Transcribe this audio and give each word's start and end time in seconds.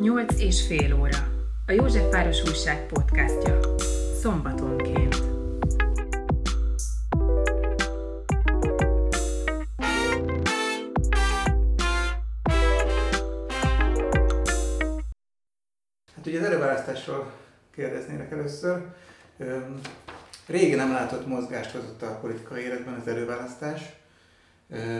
Nyolc 0.00 0.40
és 0.40 0.66
fél 0.66 0.94
óra. 0.94 1.18
A 1.66 1.72
Józsefváros 1.72 2.42
Újság 2.42 2.86
podcastja. 2.86 3.60
Szombatonként. 4.20 5.14
Hát 16.14 16.26
ugye 16.26 16.38
az 16.38 16.44
előválasztásról 16.44 17.32
kérdeznének 17.74 18.30
először. 18.30 18.86
Régi 20.46 20.74
nem 20.74 20.92
látott 20.92 21.26
mozgást 21.26 21.70
hozott 21.70 22.02
a 22.02 22.18
politikai 22.20 22.62
életben 22.62 22.94
az 22.94 23.08
előválasztás, 23.08 23.82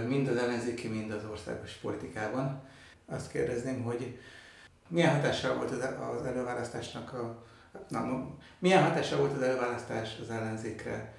mind 0.07 0.29
az 0.29 0.37
ellenzéki, 0.37 0.89
mind 0.89 1.11
az 1.11 1.25
országos 1.30 1.73
politikában. 1.73 2.62
Azt 3.07 3.30
kérdezném, 3.30 3.83
hogy 3.83 4.19
milyen 4.91 5.15
hatással 5.15 5.55
volt 5.55 5.71
az 5.71 6.25
előválasztásnak 6.25 7.12
a 7.12 7.48
Na, 7.89 8.27
milyen 8.59 8.83
hatása 8.83 9.17
volt 9.17 9.33
az 9.33 9.43
előválasztás 9.43 10.09
az 10.21 10.31
ellenzékre? 10.31 11.15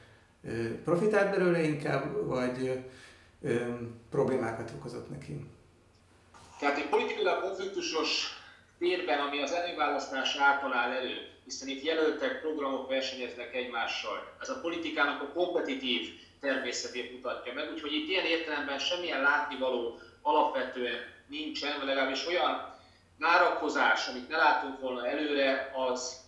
Profitált 0.84 1.30
belőle 1.30 1.62
inkább, 1.62 2.26
vagy 2.26 2.84
ö, 3.42 3.56
problémákat 4.10 4.72
okozott 4.76 5.10
neki? 5.10 5.46
Tehát 6.60 6.78
egy 6.78 6.90
politikailag 6.90 7.42
konfliktusos 7.42 8.40
térben, 8.80 9.20
ami 9.20 9.42
az 9.42 9.52
előválasztás 9.52 10.36
által 10.36 10.74
áll 10.74 10.92
elő, 10.92 11.28
hiszen 11.44 11.68
itt 11.68 11.84
jelöltek, 11.84 12.42
programok 12.42 12.90
versenyeznek 12.90 13.56
egymással. 13.56 14.34
Ez 14.42 14.50
a 14.50 14.60
politikának 14.62 15.22
a 15.22 15.32
kompetitív 15.34 16.10
természetét 16.40 17.12
mutatja 17.12 17.54
meg, 17.54 17.72
úgyhogy 17.74 17.94
itt 17.94 18.10
ilyen 18.10 18.26
értelemben 18.26 18.80
semmilyen 18.80 19.22
látnivaló 19.22 20.00
alapvetően 20.22 21.00
nincsen, 21.28 21.78
vagy 21.78 21.88
legalábbis 21.88 22.28
olyan 22.28 22.80
várakozás, 23.22 24.08
amit 24.08 24.30
ne 24.30 24.38
látunk 24.38 24.80
volna 24.80 25.08
előre, 25.08 25.72
az 25.76 26.20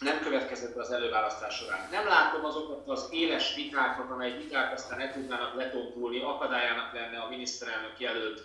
nem 0.00 0.20
következett 0.20 0.76
az 0.76 0.90
előválasztás 0.90 1.54
során. 1.54 1.88
Nem 1.90 2.06
látom 2.06 2.44
azokat 2.44 2.88
az 2.88 3.08
éles 3.10 3.54
vitákat, 3.54 4.10
amely 4.10 4.36
viták 4.36 4.72
aztán 4.72 4.98
ne 4.98 5.12
tudnának 5.12 5.54
letontulni, 5.54 6.22
akadályának 6.22 6.92
lenne 6.92 7.18
a 7.18 7.28
miniszterelnök 7.28 8.00
jelölt 8.00 8.42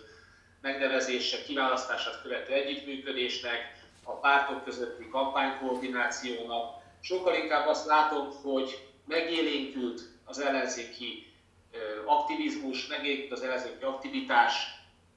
megnevezése, 0.60 1.42
kiválasztását 1.42 2.22
követő 2.22 2.52
együttműködésnek, 2.52 3.74
a 4.02 4.12
pártok 4.12 4.64
közötti 4.64 5.08
kampánykoordinációnak. 5.08 6.82
Sokkal 7.00 7.34
inkább 7.34 7.66
azt 7.66 7.86
látom, 7.86 8.30
hogy 8.42 8.88
megélénkült 9.06 10.00
az 10.24 10.38
ellenzéki 10.38 11.32
aktivizmus, 12.04 12.86
megélénkült 12.86 13.32
az 13.32 13.42
ellenzéki 13.42 13.84
aktivitás. 13.84 14.54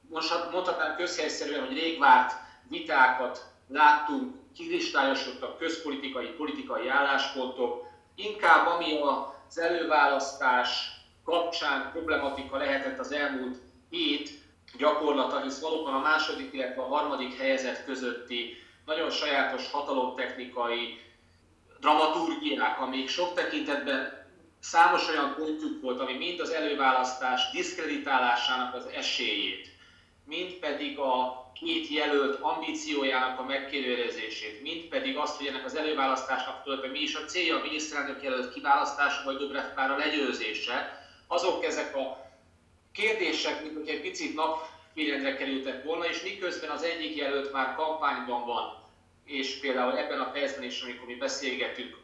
Most 0.10 0.52
mondhatnám 0.52 0.96
közhelyszerűen, 0.96 1.66
hogy 1.66 1.74
rég 1.74 2.00
várt 2.00 2.34
vitákat 2.70 3.46
láttunk, 3.68 4.36
kikristályosodtak 4.56 5.58
közpolitikai, 5.58 6.28
politikai 6.28 6.88
álláspontok, 6.88 7.86
inkább 8.16 8.68
ami 8.68 9.00
az 9.02 9.60
előválasztás 9.60 10.92
kapcsán 11.26 11.92
problematika 11.92 12.58
lehetett 12.58 13.00
az 13.00 13.12
elmúlt 13.12 13.58
hét 13.90 14.30
gyakorlata, 14.78 15.42
hisz 15.42 15.60
valóban 15.60 15.94
a 15.94 16.00
második, 16.00 16.54
illetve 16.54 16.82
a 16.82 16.88
harmadik 16.88 17.38
helyzet 17.38 17.84
közötti 17.84 18.58
nagyon 18.86 19.10
sajátos 19.10 19.72
hatalomtechnikai 19.72 21.02
dramaturgiák, 21.80 22.80
amik 22.80 23.08
sok 23.08 23.34
tekintetben 23.34 24.28
számos 24.60 25.08
olyan 25.08 25.34
pontjuk 25.36 25.82
volt, 25.82 26.00
ami 26.00 26.14
mind 26.14 26.40
az 26.40 26.50
előválasztás 26.50 27.52
diszkreditálásának 27.52 28.74
az 28.74 28.86
esélyét, 28.86 29.78
mind 30.30 30.54
pedig 30.54 30.98
a 30.98 31.44
két 31.54 31.88
jelölt 31.88 32.42
ambíciójának 32.42 33.40
a 33.40 33.44
megkérdezését, 33.44 34.62
mind 34.62 34.84
pedig 34.84 35.18
azt, 35.18 35.38
hogy 35.38 35.46
ennek 35.46 35.66
az 35.66 35.76
előválasztásnak 35.76 36.64
tulajdonképpen 36.64 37.02
mi 37.02 37.04
is 37.08 37.16
a 37.16 37.26
célja 37.26 37.56
a 37.56 37.62
miniszterelnök 37.62 38.24
jelölt 38.24 38.54
kiválasztása, 38.54 39.24
vagy 39.24 39.38
Dobrev 39.38 39.74
Klára 39.74 39.98
legyőzése, 39.98 41.08
azok 41.28 41.64
ezek 41.66 41.96
a 41.96 42.32
kérdések, 42.94 43.64
mint 43.64 43.76
hogy 43.76 43.90
egy 43.90 44.02
picit 44.02 44.36
napfényre 44.36 45.36
kerültek 45.36 45.84
volna, 45.84 46.06
és 46.06 46.22
miközben 46.22 46.70
az 46.70 46.84
egyik 46.84 47.16
jelölt 47.16 47.52
már 47.52 47.76
kampányban 47.76 48.46
van, 48.46 48.84
és 49.26 49.60
például 49.60 49.98
ebben 49.98 50.20
a 50.20 50.32
percben 50.32 50.64
is, 50.64 50.82
amikor 50.82 51.08
mi 51.08 51.16
beszélgetünk 51.16 51.98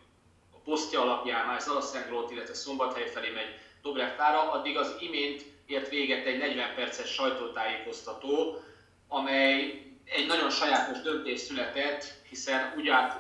a 0.54 0.58
posztja 0.64 1.02
alapján, 1.02 1.46
már 1.46 1.62
Zalaszendrót, 1.62 2.32
illetve 2.32 2.54
Szombathely 2.54 3.10
felé 3.10 3.30
megy 3.30 3.60
Dobrev 3.82 4.16
Klára, 4.16 4.52
addig 4.52 4.78
az 4.78 4.96
imént 5.00 5.55
ért 5.66 5.90
véget 5.90 6.26
egy 6.26 6.38
40 6.38 6.76
perces 6.76 7.14
sajtótájékoztató, 7.14 8.60
amely 9.08 9.84
egy 10.06 10.28
nagyon 10.28 10.50
sajátos 10.50 11.02
döntés 11.02 11.40
született, 11.40 12.14
hiszen 12.30 12.74
úgy 12.78 12.88
állt 12.88 13.14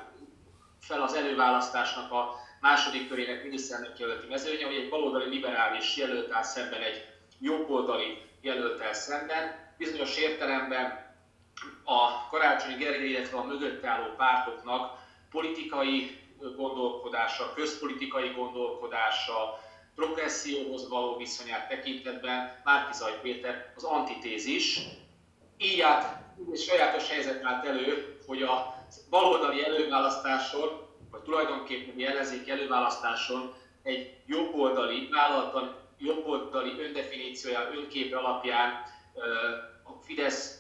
fel 0.79 1.01
az 1.01 1.13
előválasztásnak 1.13 2.11
a 2.11 2.35
második 2.61 3.09
körének 3.09 3.44
miniszterelnök 3.44 4.00
jelölti 4.00 4.28
mezőnye, 4.28 4.66
hogy 4.66 4.75
egy 4.75 4.89
baloldali 4.89 5.29
liberális 5.29 5.97
jelölt 5.97 6.31
áll 6.31 6.44
szemben 6.44 6.81
egy 6.81 7.06
jobboldali 7.39 8.17
jelöltel 8.41 8.94
szemben. 8.94 9.73
Bizonyos 9.77 10.17
értelemben 10.17 11.13
a 11.83 12.27
Karácsonyi 12.29 12.75
Gergely, 12.75 13.07
illetve 13.07 13.38
a 13.38 13.44
mögötte 13.44 13.88
álló 13.88 14.13
pártoknak 14.17 14.97
politikai 15.31 16.19
gondolkodása, 16.56 17.53
közpolitikai 17.53 18.29
gondolkodása, 18.29 19.59
progresszióhoz 19.95 20.89
való 20.89 21.17
viszonyát 21.17 21.67
tekintetben 21.67 22.61
Márkizaj 22.63 23.19
Péter 23.22 23.73
az 23.75 23.83
antitézis, 23.83 24.79
így 25.57 25.79
állt, 25.79 26.06
egy 26.51 26.59
sajátos 26.59 27.09
helyzet 27.09 27.44
állt 27.44 27.66
elő, 27.66 28.19
hogy 28.28 28.41
a 28.41 28.85
baloldali 29.09 29.63
előválasztáson, 29.63 30.88
vagy 31.11 31.22
tulajdonképpen 31.22 32.07
ellenzéki 32.07 32.51
előválasztáson 32.51 33.53
egy 33.83 34.17
jobboldali, 34.25 35.09
vállaltan 35.11 35.75
jobboldali 35.97 36.79
öndefiníciója, 36.79 37.69
önképe 37.73 38.17
alapján 38.17 38.83
a 39.83 39.91
Fidesz 40.03 40.59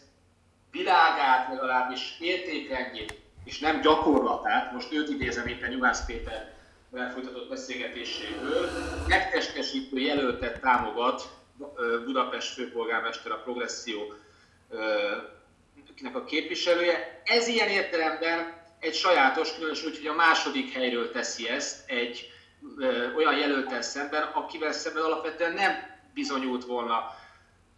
világát, 0.71 1.49
legalábbis 1.49 2.17
értékrendjét, 2.19 3.19
és 3.43 3.59
nem 3.59 3.81
gyakorlatát, 3.81 4.71
most 4.71 4.93
őt 4.93 5.09
idézem 5.09 5.47
éppen 5.47 5.71
Juhász 5.71 6.05
Péter 6.05 6.54
folytatott 6.95 7.49
beszélgetéséből, 7.49 8.69
megtestesítő 9.07 9.99
jelöltet 9.99 10.61
támogat 10.61 11.29
Budapest 12.05 12.53
főpolgármester 12.53 13.31
a 13.31 13.41
progresszió 13.41 14.13
a 16.13 16.23
képviselője. 16.23 17.21
Ez 17.23 17.47
ilyen 17.47 17.67
értelemben 17.67 18.63
egy 18.79 18.93
sajátos, 18.93 19.53
különösen 19.53 19.89
úgy, 19.89 19.97
hogy 19.97 20.07
a 20.07 20.13
második 20.13 20.73
helyről 20.73 21.11
teszi 21.11 21.49
ezt 21.49 21.89
egy 21.89 22.29
olyan 23.15 23.37
jelöltel 23.37 23.81
szemben, 23.81 24.23
akivel 24.23 24.71
szemben 24.71 25.03
alapvetően 25.03 25.53
nem 25.53 25.73
bizonyult 26.13 26.65
volna 26.65 27.23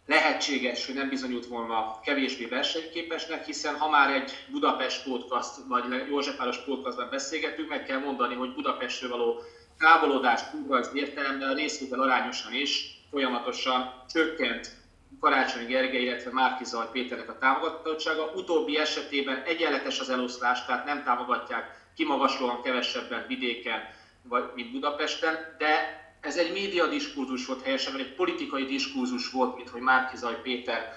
lehetséges, 0.08 0.86
hogy 0.86 0.94
nem 0.94 1.08
bizonyult 1.08 1.46
volna 1.46 2.00
kevésbé 2.04 2.46
versenyképesnek, 2.46 3.44
hiszen 3.44 3.76
ha 3.76 3.88
már 3.88 4.10
egy 4.10 4.32
Budapest 4.50 5.04
podcast, 5.04 5.50
vagy 5.68 5.84
Józsefváros 6.08 6.58
podcastban 6.58 7.08
beszélgetünk, 7.10 7.68
meg 7.68 7.84
kell 7.84 7.98
mondani, 7.98 8.34
hogy 8.34 8.54
Budapestről 8.54 9.10
való 9.10 9.42
távolodás 9.78 10.40
az 10.68 10.90
értelemben 10.94 11.48
a 11.48 11.54
részvétel 11.54 12.00
arányosan 12.00 12.54
is 12.54 13.00
folyamatosan 13.10 14.04
csökkent 14.12 14.76
Karácsony 15.20 15.66
Gergely, 15.66 16.02
illetve 16.02 16.30
Márki 16.32 16.64
Zaj 16.64 16.86
Péternek 16.92 17.28
a 17.28 17.38
támogatottsága. 17.38 18.32
Utóbbi 18.34 18.78
esetében 18.78 19.42
egyenletes 19.46 20.00
az 20.00 20.10
eloszlás, 20.10 20.64
tehát 20.64 20.84
nem 20.84 21.02
támogatják 21.04 21.86
kimagaslóan 21.96 22.62
kevesebben 22.62 23.24
vidéken, 23.28 23.80
vagy 24.22 24.44
mint 24.54 24.72
Budapesten, 24.72 25.54
de 25.58 26.07
ez 26.20 26.36
egy 26.36 26.52
média 26.52 26.86
diskurzus 26.86 27.46
volt 27.46 27.62
helyesen, 27.62 27.98
egy 27.98 28.14
politikai 28.14 28.64
diskurzus 28.64 29.30
volt, 29.30 29.56
mint 29.56 29.68
hogy 29.68 29.80
Márki 29.80 30.16
Zaj 30.16 30.40
Péter 30.42 30.92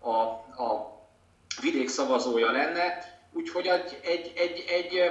a, 0.00 0.14
a 0.62 1.00
vidék 1.60 1.88
szavazója 1.88 2.50
lenne. 2.50 3.10
Úgyhogy 3.32 3.66
egy, 3.66 3.98
egy, 4.02 4.32
egy, 4.36 4.64
egy 4.68 5.10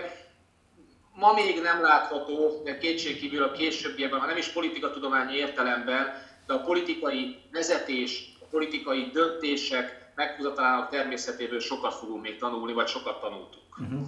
ma 1.15 1.33
még 1.33 1.61
nem 1.61 1.81
látható, 1.81 2.61
de 2.63 2.77
kétségkívül 2.77 3.43
a 3.43 3.51
későbbiekben, 3.51 4.19
ha 4.19 4.25
nem 4.25 4.37
is 4.37 4.47
politikatudományi 4.47 5.35
értelemben, 5.35 6.29
de 6.45 6.53
a 6.53 6.61
politikai 6.61 7.37
vezetés 7.51 8.31
politikai 8.51 9.09
döntések 9.13 10.11
meghozatalának 10.15 10.89
természetéből 10.89 11.59
sokat 11.59 11.93
fogunk 11.93 12.21
még 12.21 12.37
tanulni, 12.37 12.73
vagy 12.73 12.87
sokat 12.87 13.19
tanultuk. 13.19 13.61
Uh-huh. 13.79 14.01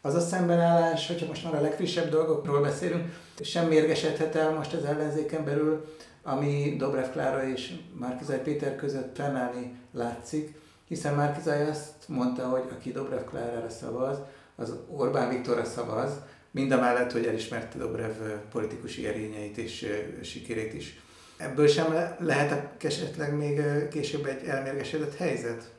Az 0.00 0.14
a 0.14 0.20
szembenállás, 0.20 1.06
hogyha 1.06 1.26
most 1.26 1.44
már 1.44 1.54
a 1.54 1.60
legfrissebb 1.60 2.10
dolgokról 2.10 2.60
beszélünk, 2.60 3.12
sem 3.40 3.66
mérgesedhet 3.66 4.34
el 4.34 4.50
most 4.50 4.72
az 4.72 4.84
ellenzéken 4.84 5.44
belül, 5.44 5.94
ami 6.22 6.74
Dobrev 6.78 7.10
Klára 7.10 7.48
és 7.48 7.72
Márkizaj 7.92 8.42
Péter 8.42 8.76
között 8.76 9.16
fennállni 9.16 9.76
látszik, 9.92 10.54
hiszen 10.88 11.14
Márkizaj 11.14 11.68
azt 11.68 11.92
mondta, 12.06 12.48
hogy 12.48 12.64
aki 12.72 12.92
Dobrev 12.92 13.24
Klárára 13.24 13.70
szavaz, 13.70 14.18
az 14.56 14.74
Orbán 14.88 15.28
Viktorra 15.28 15.64
szavaz, 15.64 16.10
mind 16.50 16.72
a 16.72 16.80
mellett, 16.80 17.12
hogy 17.12 17.26
elismerte 17.26 17.78
Dobrev 17.78 18.16
politikusi 18.50 19.06
erényeit 19.06 19.56
és 19.56 19.86
sikerét 20.22 20.74
is. 20.74 21.00
Ebből 21.36 21.66
sem 21.66 22.16
lehet 22.18 22.84
esetleg 22.84 23.36
még 23.36 23.62
később 23.90 24.26
egy 24.26 24.44
elmérgesedett 24.44 25.16
helyzet? 25.16 25.70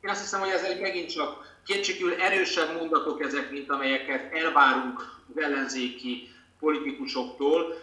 Én 0.00 0.10
azt 0.10 0.20
hiszem, 0.20 0.40
hogy 0.40 0.48
ezek 0.48 0.80
megint 0.80 1.10
csak 1.10 1.53
kétségül 1.66 2.14
erősebb 2.14 2.76
mondatok 2.76 3.22
ezek, 3.22 3.50
mint 3.50 3.70
amelyeket 3.70 4.32
elvárunk 4.32 4.98
az 5.34 5.42
ellenzéki 5.42 6.28
politikusoktól, 6.58 7.76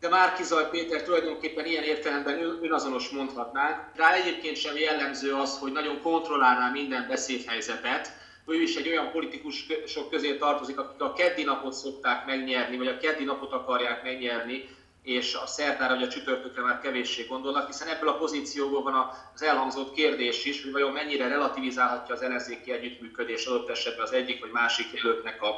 de 0.00 0.08
Márkizaj 0.08 0.68
Péter 0.70 1.02
tulajdonképpen 1.02 1.66
ilyen 1.66 1.82
értelemben 1.82 2.58
önazonos 2.62 3.08
mondhatnánk. 3.08 3.76
Rá 3.96 4.12
egyébként 4.12 4.56
sem 4.56 4.76
jellemző 4.76 5.32
az, 5.32 5.58
hogy 5.58 5.72
nagyon 5.72 6.00
kontrollálná 6.02 6.70
minden 6.70 7.06
beszédhelyzetet. 7.08 8.12
Ő 8.46 8.62
is 8.62 8.76
egy 8.76 8.88
olyan 8.88 9.10
politikusok 9.10 10.10
közé 10.10 10.36
tartozik, 10.36 10.78
akik 10.78 11.00
a 11.00 11.12
keddi 11.12 11.44
napot 11.44 11.72
szokták 11.72 12.26
megnyerni, 12.26 12.76
vagy 12.76 12.86
a 12.86 12.96
keddi 12.96 13.24
napot 13.24 13.52
akarják 13.52 14.02
megnyerni, 14.02 14.68
és 15.04 15.34
a 15.34 15.46
szertára 15.46 15.94
vagy 15.94 16.02
a 16.02 16.08
csütörtökre 16.08 16.62
már 16.62 16.80
kevéssé 16.80 17.24
gondolnak, 17.24 17.66
hiszen 17.66 17.88
ebből 17.88 18.08
a 18.08 18.16
pozícióból 18.16 18.82
van 18.82 19.10
az 19.34 19.42
elhangzott 19.42 19.92
kérdés 19.92 20.44
is, 20.44 20.62
hogy 20.62 20.72
vajon 20.72 20.92
mennyire 20.92 21.28
relativizálhatja 21.28 22.14
az 22.14 22.22
ellenzéki 22.22 22.72
együttműködés 22.72 23.46
adott 23.46 23.68
esetben 23.68 24.04
az 24.04 24.12
egyik 24.12 24.40
vagy 24.40 24.50
másik 24.50 24.92
jelöltnek 24.92 25.42
a 25.42 25.54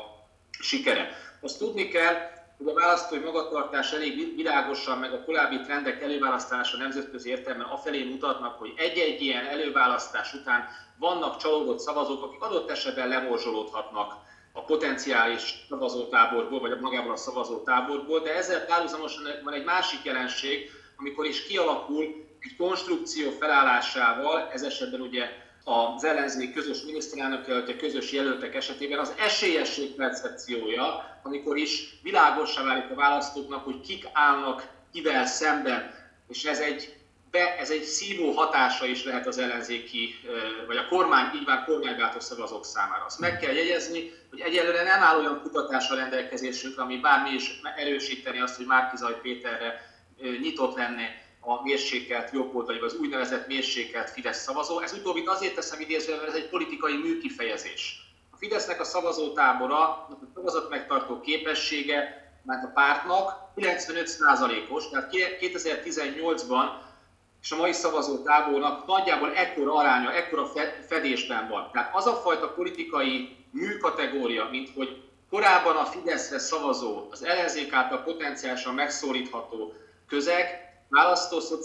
sikere. 0.50 1.10
Azt 1.40 1.58
tudni 1.58 1.88
kell, 1.88 2.14
hogy 2.58 2.69
a 2.69 2.75
választói 2.75 3.19
magatartás 3.19 3.93
elég 3.93 4.37
világosan, 4.37 4.98
meg 4.98 5.12
a 5.12 5.25
korábbi 5.25 5.60
trendek 5.60 6.02
előválasztása 6.02 6.76
nemzetközi 6.76 7.28
értelemben 7.28 7.66
afelé 7.66 8.02
mutatnak, 8.02 8.58
hogy 8.58 8.72
egy-egy 8.76 9.22
ilyen 9.22 9.46
előválasztás 9.46 10.34
után 10.34 10.69
vannak 10.98 11.37
csalódott 11.37 11.78
szavazók, 11.78 12.22
akik 12.22 12.43
adott 12.43 12.70
esetben 12.70 13.08
lemorzsolódhatnak 13.08 14.14
a 14.56 14.64
potenciális 14.64 15.55
szavazótáborból, 15.69 16.61
vagy 16.61 16.81
magából 16.81 17.12
a 17.12 17.17
szavazótáborból, 17.17 18.20
de 18.20 18.35
ezzel 18.35 18.64
párhuzamosan 18.64 19.23
van 19.44 19.55
egy 19.55 19.64
másik 19.64 20.05
jelenség, 20.05 20.70
amikor 20.97 21.26
is 21.26 21.43
kialakul 21.43 22.05
egy 22.41 22.56
konstrukció 22.56 23.31
felállásával, 23.31 24.49
ez 24.53 24.62
esetben 24.62 25.00
ugye 25.00 25.29
az 25.64 26.05
ellenzék 26.05 26.53
közös 26.53 26.82
miniszterelnök 26.82 27.47
jelölte, 27.47 27.76
közös 27.76 28.12
jelöltek 28.12 28.55
esetében 28.55 28.99
az 28.99 29.12
esélyesség 29.19 29.94
percepciója, 29.94 31.19
amikor 31.23 31.56
is 31.56 31.99
világosá 32.03 32.62
válik 32.62 32.91
a 32.91 32.94
választóknak, 32.94 33.64
hogy 33.64 33.81
kik 33.81 34.08
állnak 34.12 34.69
kivel 34.93 35.26
szemben. 35.26 35.94
És 36.29 36.44
ez 36.44 36.58
egy, 36.58 36.97
be, 37.37 37.56
ez 37.59 37.71
egy 37.71 37.83
szívó 37.83 38.31
hatása 38.33 38.87
is 38.87 39.05
lehet 39.05 39.27
az 39.27 39.38
ellenzéki, 39.38 40.15
vagy 40.67 40.77
a 40.77 40.88
kormány, 40.88 41.35
így 41.35 41.44
van 41.44 41.65
kormányváltó 41.65 42.21
szavazók 42.21 42.65
számára. 42.65 43.05
Azt 43.05 43.19
meg 43.19 43.38
kell 43.38 43.53
jegyezni, 43.53 44.12
hogy 44.31 44.41
egyelőre 44.41 44.83
nem 44.83 45.03
áll 45.03 45.19
olyan 45.19 45.41
kutatás 45.43 45.91
a 45.91 45.94
rendelkezésünkre, 45.94 46.83
ami 46.83 46.97
bármi 46.97 47.31
is 47.31 47.61
erősíteni 47.77 48.41
azt, 48.41 48.56
hogy 48.56 48.67
Márkizaj 48.67 49.21
Péterre 49.23 49.94
nyitott 50.41 50.77
lenne 50.77 51.25
a 51.41 51.62
mérsékelt 51.62 52.33
jobboldali, 52.33 52.79
vagy 52.79 52.88
az 52.88 52.99
úgynevezett 53.00 53.47
mérsékelt 53.47 54.11
Fidesz 54.11 54.43
szavazó. 54.43 54.81
Ez 54.81 54.93
utóbbit 54.93 55.29
azért 55.29 55.55
teszem 55.55 55.81
idézően, 55.81 56.19
mert 56.19 56.31
ez 56.31 56.37
egy 56.37 56.49
politikai 56.49 56.97
műkifejezés. 56.97 58.00
A 58.31 58.37
Fidesznek 58.37 58.81
a 58.81 58.85
szavazótábora, 58.85 59.79
a 59.81 60.19
szavazat 60.35 60.71
megtartó 60.71 61.21
képessége, 61.21 62.25
mert 62.43 62.65
a 62.65 62.71
pártnak 62.75 63.32
95%-os, 63.56 64.89
tehát 64.89 65.11
2018-ban 65.41 66.67
és 67.46 67.52
a 67.52 67.56
mai 67.56 67.72
szavazótábornak 67.72 68.87
nagyjából 68.87 69.32
ekkora 69.34 69.75
aránya, 69.75 70.12
ekkora 70.12 70.50
fedésben 70.88 71.48
van. 71.48 71.70
Tehát 71.72 71.94
az 71.94 72.06
a 72.06 72.14
fajta 72.14 72.48
politikai 72.48 73.37
műkategória, 73.50 74.48
mint 74.50 74.70
hogy 74.75 75.02
korábban 75.31 75.76
a 75.76 75.84
Fideszre 75.84 76.38
szavazó, 76.38 77.08
az 77.10 77.25
ellenzék 77.25 77.72
által 77.72 78.02
potenciálisan 78.02 78.75
megszólítható 78.75 79.72
közeg, 80.08 80.46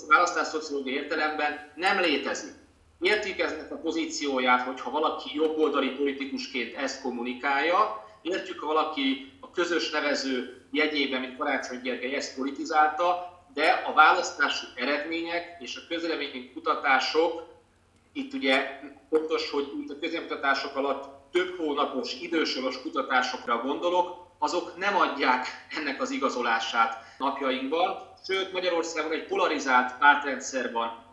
választás 0.07 0.47
szociológiai 0.47 0.95
értelemben 0.95 1.71
nem 1.75 1.99
létezik. 1.99 2.53
Értik 2.99 3.39
eznek 3.39 3.71
a 3.71 3.75
pozícióját, 3.75 4.61
hogyha 4.61 4.91
valaki 4.91 5.29
jobboldali 5.33 5.89
politikusként 5.89 6.75
ezt 6.75 7.01
kommunikálja, 7.01 8.05
értjük, 8.21 8.59
ha 8.59 8.65
valaki 8.65 9.31
a 9.39 9.51
közös 9.51 9.89
nevező 9.89 10.65
jegyében, 10.71 11.19
mint 11.19 11.37
Karácsony 11.37 11.81
Gergely 11.81 12.15
ezt 12.15 12.35
politizálta, 12.35 13.30
de 13.53 13.83
a 13.85 13.93
választási 13.93 14.65
eredmények 14.75 15.55
és 15.59 15.75
a 15.75 15.87
közleményi 15.87 16.51
kutatások, 16.53 17.49
itt 18.13 18.33
ugye 18.33 18.79
pontos, 19.09 19.49
hogy 19.49 19.71
itt 19.81 19.89
a 19.89 19.99
közleménykutatások 19.99 20.75
alatt 20.75 21.31
több 21.31 21.57
hónapos, 21.57 22.13
idősoros 22.13 22.81
kutatásokra 22.81 23.61
gondolok, 23.61 24.27
azok 24.37 24.77
nem 24.77 24.95
adják 24.95 25.47
ennek 25.69 26.01
az 26.01 26.11
igazolását 26.11 27.03
napjainkban, 27.17 28.09
sőt 28.25 28.51
Magyarországon 28.51 29.11
egy 29.11 29.27
polarizált 29.27 29.97
pártrendszer 29.97 30.71
van 30.71 31.03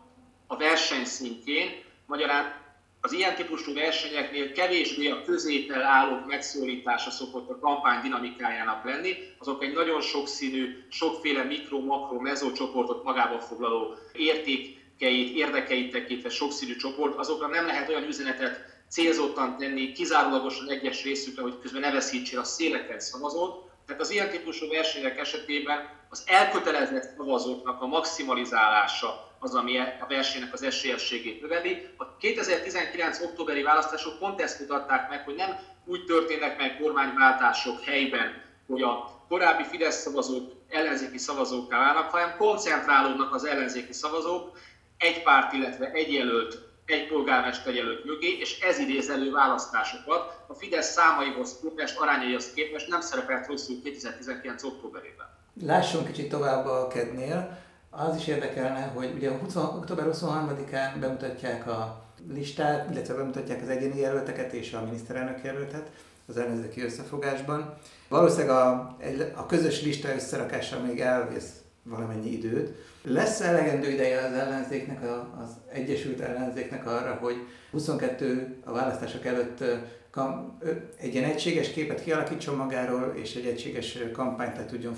a 0.47 0.57
verseny 0.57 1.05
szintjén, 1.05 1.83
magyarán 2.05 2.58
az 3.01 3.11
ilyen 3.11 3.35
típusú 3.35 3.73
versenyeknél 3.73 4.51
kevésbé 4.51 5.09
a 5.09 5.23
közétel 5.23 5.81
állók 5.81 6.25
megszólítása 6.25 7.11
szokott 7.11 7.49
a 7.49 7.59
kampány 7.59 8.01
dinamikájának 8.01 8.85
lenni, 8.85 9.15
azok 9.37 9.63
egy 9.63 9.73
nagyon 9.73 10.01
sokszínű, 10.01 10.85
sokféle 10.89 11.43
mikro, 11.43 11.79
makro, 11.79 12.19
mezocsoportot 12.19 13.03
magába 13.03 13.39
foglaló 13.39 13.95
értékeit, 14.13 15.35
érdekeit 15.35 15.91
tekintve 15.91 16.29
sokszínű 16.29 16.75
csoport, 16.75 17.17
azokra 17.17 17.47
nem 17.47 17.65
lehet 17.65 17.89
olyan 17.89 18.07
üzenetet 18.07 18.83
célzottan 18.89 19.57
tenni, 19.57 19.91
kizárólagosan 19.91 20.69
egyes 20.69 21.03
részükre, 21.03 21.41
hogy 21.41 21.59
közben 21.61 21.81
ne 21.81 21.91
veszítsél 21.91 22.39
a 22.39 22.43
széleken 22.43 22.99
szavazót. 22.99 23.69
Tehát 23.85 24.01
az 24.01 24.11
ilyen 24.11 24.29
típusú 24.29 24.67
versenyek 24.67 25.17
esetében 25.17 25.89
az 26.09 26.23
elkötelezett 26.25 27.15
szavazóknak 27.17 27.81
a 27.81 27.87
maximalizálása 27.87 29.28
az, 29.39 29.55
ami 29.55 29.77
a 29.77 30.05
versenynek 30.07 30.53
az 30.53 30.63
esélyességét 30.63 31.41
növeli. 31.41 31.87
A 31.97 32.17
2019. 32.17 33.21
októberi 33.21 33.61
választások 33.61 34.19
pont 34.19 34.41
ezt 34.41 34.59
mutatták 34.59 35.09
meg, 35.09 35.23
hogy 35.23 35.35
nem 35.35 35.59
úgy 35.85 36.05
történnek 36.05 36.57
meg 36.57 36.77
kormányváltások 36.81 37.83
helyben, 37.83 38.41
hogy 38.67 38.81
a 38.81 39.23
korábbi 39.27 39.63
Fidesz 39.63 40.01
szavazók 40.01 40.51
ellenzéki 40.69 41.17
szavazókká 41.17 41.77
válnak, 41.77 42.09
hanem 42.09 42.37
koncentrálódnak 42.37 43.33
az 43.33 43.45
ellenzéki 43.45 43.93
szavazók 43.93 44.57
egy 44.97 45.23
párt, 45.23 45.53
illetve 45.53 45.91
egy 45.91 46.13
jelölt, 46.13 46.67
egy 46.85 47.07
polgármester 47.07 47.73
jelölt 47.73 48.05
mögé, 48.05 48.37
és 48.39 48.59
ez 48.59 48.79
idéz 48.79 49.09
elő 49.09 49.31
választásokat. 49.31 50.43
A 50.47 50.53
Fidesz 50.53 50.91
számaihoz 50.91 51.59
képest, 51.61 51.97
arányaihoz 51.99 52.53
képest 52.53 52.87
nem 52.87 53.01
szerepelt 53.01 53.47
rosszul 53.47 53.81
2019. 53.83 54.63
októberében. 54.63 55.27
Lássunk 55.61 56.05
kicsit 56.05 56.29
tovább 56.29 56.65
a 56.65 56.87
kednél. 56.87 57.57
Az 57.89 58.15
is 58.15 58.27
érdekelne, 58.27 58.91
hogy 58.95 59.11
ugye 59.15 59.37
20, 59.37 59.55
október 59.55 60.05
23-án 60.11 60.99
bemutatják 60.99 61.67
a 61.67 62.03
listát, 62.33 62.89
illetve 62.91 63.13
bemutatják 63.13 63.61
az 63.61 63.69
egyéni 63.69 63.99
jelölteket 63.99 64.53
és 64.53 64.73
a 64.73 64.83
miniszterelnök 64.83 65.43
jelöltet 65.43 65.91
az 66.25 66.37
ellenzéki 66.37 66.81
összefogásban. 66.81 67.73
Valószínűleg 68.07 68.55
a, 68.55 68.97
a 69.35 69.45
közös 69.45 69.81
lista 69.81 70.13
összerakása 70.13 70.81
még 70.81 70.99
elvész 70.99 71.51
valamennyi 71.83 72.31
időt. 72.31 72.75
Lesz 73.03 73.41
elegendő 73.41 73.89
ideje 73.89 74.25
az 74.25 74.33
ellenzéknek, 74.33 75.03
az 75.41 75.49
Egyesült 75.71 76.19
Ellenzéknek 76.19 76.87
arra, 76.87 77.17
hogy 77.21 77.35
22 77.71 78.57
a 78.65 78.71
választások 78.71 79.25
előtt 79.25 79.63
egy 80.97 81.13
ilyen 81.13 81.29
egységes 81.29 81.71
képet 81.71 82.03
kialakítson 82.03 82.55
magáról, 82.55 83.13
és 83.15 83.35
egy 83.35 83.45
egységes 83.45 83.97
kampányt 84.13 84.57
le 84.57 84.65
tudjon 84.65 84.93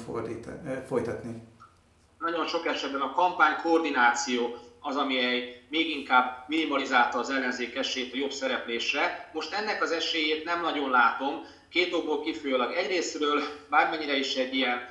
folytatni? 0.88 1.42
Nagyon 2.22 2.48
sok 2.48 2.66
esetben 2.66 3.02
a 3.02 3.14
kampány 3.14 3.56
koordináció 3.62 4.58
az, 4.80 4.96
ami 4.96 5.18
egy 5.18 5.62
még 5.70 5.90
inkább 5.90 6.46
minimalizálta 6.48 7.20
az 7.20 7.30
ellenzék 7.30 7.76
esélyt 7.76 8.14
a 8.14 8.18
jobb 8.18 8.32
szereplésre. 8.32 9.30
Most 9.34 9.54
ennek 9.54 9.82
az 9.82 9.92
esélyét 9.92 10.44
nem 10.44 10.62
nagyon 10.62 10.90
látom, 10.90 11.46
két 11.70 11.94
okból 11.94 12.22
kifolyólag. 12.22 12.74
Egyrésztről 12.74 13.42
bármennyire 13.70 14.18
is 14.18 14.36
egy 14.36 14.56
ilyen 14.56 14.90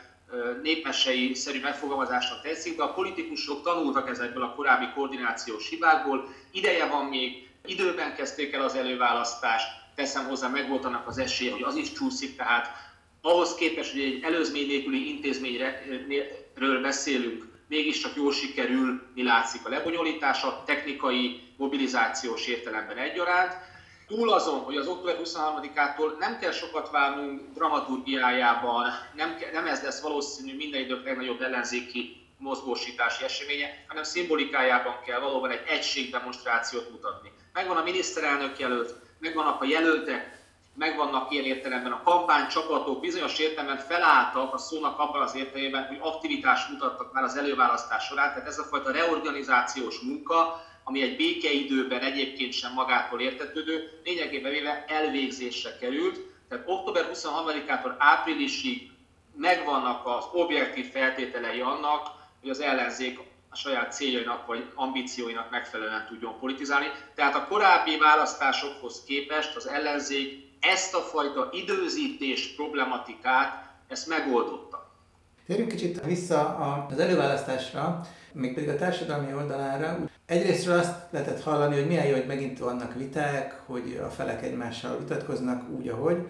népmesei 0.62 1.34
szerű 1.34 1.60
megfogalmazásnak 1.60 2.42
tetszik, 2.42 2.76
de 2.76 2.82
a 2.82 2.92
politikusok 2.92 3.62
tanultak 3.62 4.08
ezekből 4.08 4.42
a 4.42 4.54
korábbi 4.54 4.86
koordinációs 4.94 5.68
hibákból. 5.68 6.28
Ideje 6.52 6.86
van 6.86 7.04
még, 7.04 7.48
időben 7.64 8.14
kezdték 8.14 8.52
el 8.52 8.62
az 8.62 8.74
előválasztást, 8.74 9.66
teszem 9.94 10.24
hozzá, 10.24 10.48
megvolt 10.48 10.84
annak 10.84 11.06
az 11.06 11.18
esélye, 11.18 11.52
hogy 11.52 11.62
az 11.62 11.76
is 11.76 11.92
csúszik, 11.92 12.36
tehát 12.36 12.68
ahhoz 13.22 13.54
képest, 13.54 13.92
hogy 13.92 14.00
egy 14.00 14.22
előzmény 14.22 14.66
nélküli 14.66 15.20
intézményről 16.60 16.82
beszélünk, 16.82 17.44
mégiscsak 17.68 18.16
jól 18.16 18.32
sikerül, 18.32 19.02
mi 19.14 19.22
látszik 19.22 19.66
a 19.66 19.68
lebonyolítása, 19.68 20.62
technikai, 20.66 21.40
mobilizációs 21.56 22.46
értelemben 22.46 22.96
egyaránt. 22.96 23.52
Túl 24.06 24.32
azon, 24.32 24.60
hogy 24.60 24.76
az 24.76 24.86
október 24.86 25.16
23-ától 25.24 26.18
nem 26.18 26.38
kell 26.38 26.52
sokat 26.52 26.90
várnunk 26.90 27.40
dramaturgiájában, 27.54 28.86
nem, 29.14 29.36
nem 29.52 29.66
ez 29.66 29.82
lesz 29.82 30.00
valószínű 30.00 30.56
minden 30.56 30.80
idők 30.80 31.04
legnagyobb 31.04 31.40
ellenzéki 31.40 32.16
mozgósítási 32.38 33.24
eseménye, 33.24 33.84
hanem 33.88 34.02
szimbolikájában 34.02 35.00
kell 35.06 35.20
valóban 35.20 35.50
egy 35.50 35.64
egységdemonstrációt 35.66 36.90
mutatni. 36.90 37.32
Megvan 37.52 37.76
a 37.76 37.82
miniszterelnök 37.82 38.58
jelölt, 38.58 38.94
megvannak 39.18 39.62
a 39.62 39.64
jelöltek, 39.64 40.39
megvannak 40.80 41.32
ilyen 41.32 41.44
értelemben 41.44 41.92
a 41.92 42.02
kampánycsapatok, 42.02 43.00
bizonyos 43.00 43.38
értelemben 43.38 43.84
felálltak 43.84 44.54
a 44.54 44.58
szónak 44.58 44.98
abban 44.98 45.22
az 45.22 45.34
értelemben, 45.34 45.86
hogy 45.86 45.98
aktivitást 46.00 46.70
mutattak 46.70 47.12
már 47.12 47.24
az 47.24 47.36
előválasztás 47.36 48.04
során, 48.04 48.28
tehát 48.28 48.48
ez 48.48 48.58
a 48.58 48.62
fajta 48.62 48.90
reorganizációs 48.92 49.98
munka, 49.98 50.64
ami 50.84 51.02
egy 51.02 51.16
békeidőben 51.16 52.00
egyébként 52.00 52.52
sem 52.52 52.72
magától 52.72 53.20
értetődő, 53.20 54.00
lényegében 54.04 54.52
véve 54.52 54.84
elvégzésre 54.88 55.76
került. 55.80 56.20
Tehát 56.48 56.64
október 56.68 57.10
23-ától 57.12 57.94
áprilisig 57.98 58.90
megvannak 59.36 60.06
az 60.06 60.24
objektív 60.32 60.90
feltételei 60.90 61.60
annak, 61.60 62.08
hogy 62.40 62.50
az 62.50 62.60
ellenzék 62.60 63.18
a 63.50 63.56
saját 63.56 63.92
céljainak 63.92 64.46
vagy 64.46 64.70
ambícióinak 64.74 65.50
megfelelően 65.50 66.06
tudjon 66.06 66.38
politizálni. 66.38 66.86
Tehát 67.14 67.34
a 67.34 67.46
korábbi 67.46 67.98
választásokhoz 67.98 69.04
képest 69.06 69.56
az 69.56 69.68
ellenzék 69.68 70.49
ezt 70.60 70.94
a 70.94 70.98
fajta 70.98 71.48
időzítés 71.52 72.54
problematikát, 72.54 73.68
ezt 73.88 74.08
megoldotta. 74.08 74.90
Térjünk 75.46 75.70
kicsit 75.70 76.04
vissza 76.04 76.56
az 76.90 76.98
előválasztásra, 76.98 78.00
mégpedig 78.32 78.68
a 78.68 78.76
társadalmi 78.76 79.34
oldalára. 79.34 79.98
Egyrésztről 80.26 80.78
azt 80.78 80.94
lehetett 81.10 81.42
hallani, 81.42 81.74
hogy 81.74 81.86
milyen 81.86 82.06
jó, 82.06 82.14
hogy 82.14 82.26
megint 82.26 82.58
vannak 82.58 82.94
viták, 82.94 83.62
hogy 83.66 84.00
a 84.04 84.08
felek 84.08 84.42
egymással 84.42 84.98
vitatkoznak 84.98 85.68
úgy, 85.68 85.88
ahogy, 85.88 86.26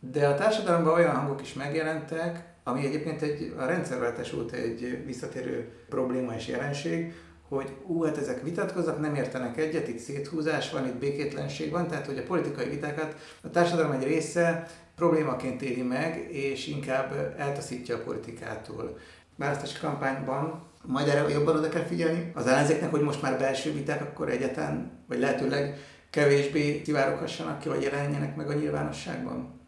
de 0.00 0.26
a 0.26 0.34
társadalomban 0.34 0.94
olyan 0.94 1.16
hangok 1.16 1.42
is 1.42 1.52
megjelentek, 1.52 2.44
ami 2.64 2.86
egyébként 2.86 3.22
egy, 3.22 3.54
a 3.58 3.64
rendszerváltás 3.64 4.32
óta 4.32 4.56
egy 4.56 5.04
visszatérő 5.04 5.72
probléma 5.88 6.34
és 6.34 6.46
jelenség, 6.46 7.14
hogy 7.48 7.76
ú, 7.86 8.02
hát 8.02 8.16
ezek 8.16 8.42
vitatkoznak, 8.42 9.00
nem 9.00 9.14
értenek 9.14 9.56
egyet, 9.56 9.88
itt 9.88 9.98
széthúzás 9.98 10.70
van, 10.70 10.86
itt 10.86 10.94
békétlenség 10.94 11.70
van, 11.70 11.88
tehát 11.88 12.06
hogy 12.06 12.18
a 12.18 12.22
politikai 12.22 12.68
vitákat 12.68 13.16
a 13.42 13.50
társadalom 13.50 13.92
egy 13.92 14.04
része 14.04 14.66
problémaként 14.96 15.62
éli 15.62 15.82
meg, 15.82 16.28
és 16.30 16.66
inkább 16.66 17.34
eltaszítja 17.38 17.96
a 17.96 18.02
politikától. 18.02 18.98
Választási 19.36 19.78
kampányban 19.80 20.66
majd 20.82 21.08
erre 21.08 21.28
jobban 21.28 21.56
oda 21.56 21.68
kell 21.68 21.84
figyelni. 21.84 22.32
Az 22.34 22.46
ellenzéknek, 22.46 22.90
hogy 22.90 23.00
most 23.00 23.22
már 23.22 23.38
belső 23.38 23.72
viták 23.72 24.00
akkor 24.00 24.28
egyetlen, 24.28 25.04
vagy 25.08 25.18
lehetőleg 25.18 25.78
kevésbé 26.10 26.82
szivároghassanak 26.84 27.58
ki, 27.60 27.68
vagy 27.68 27.82
jelenjenek 27.82 28.36
meg 28.36 28.48
a 28.48 28.52
nyilvánosságban? 28.52 29.60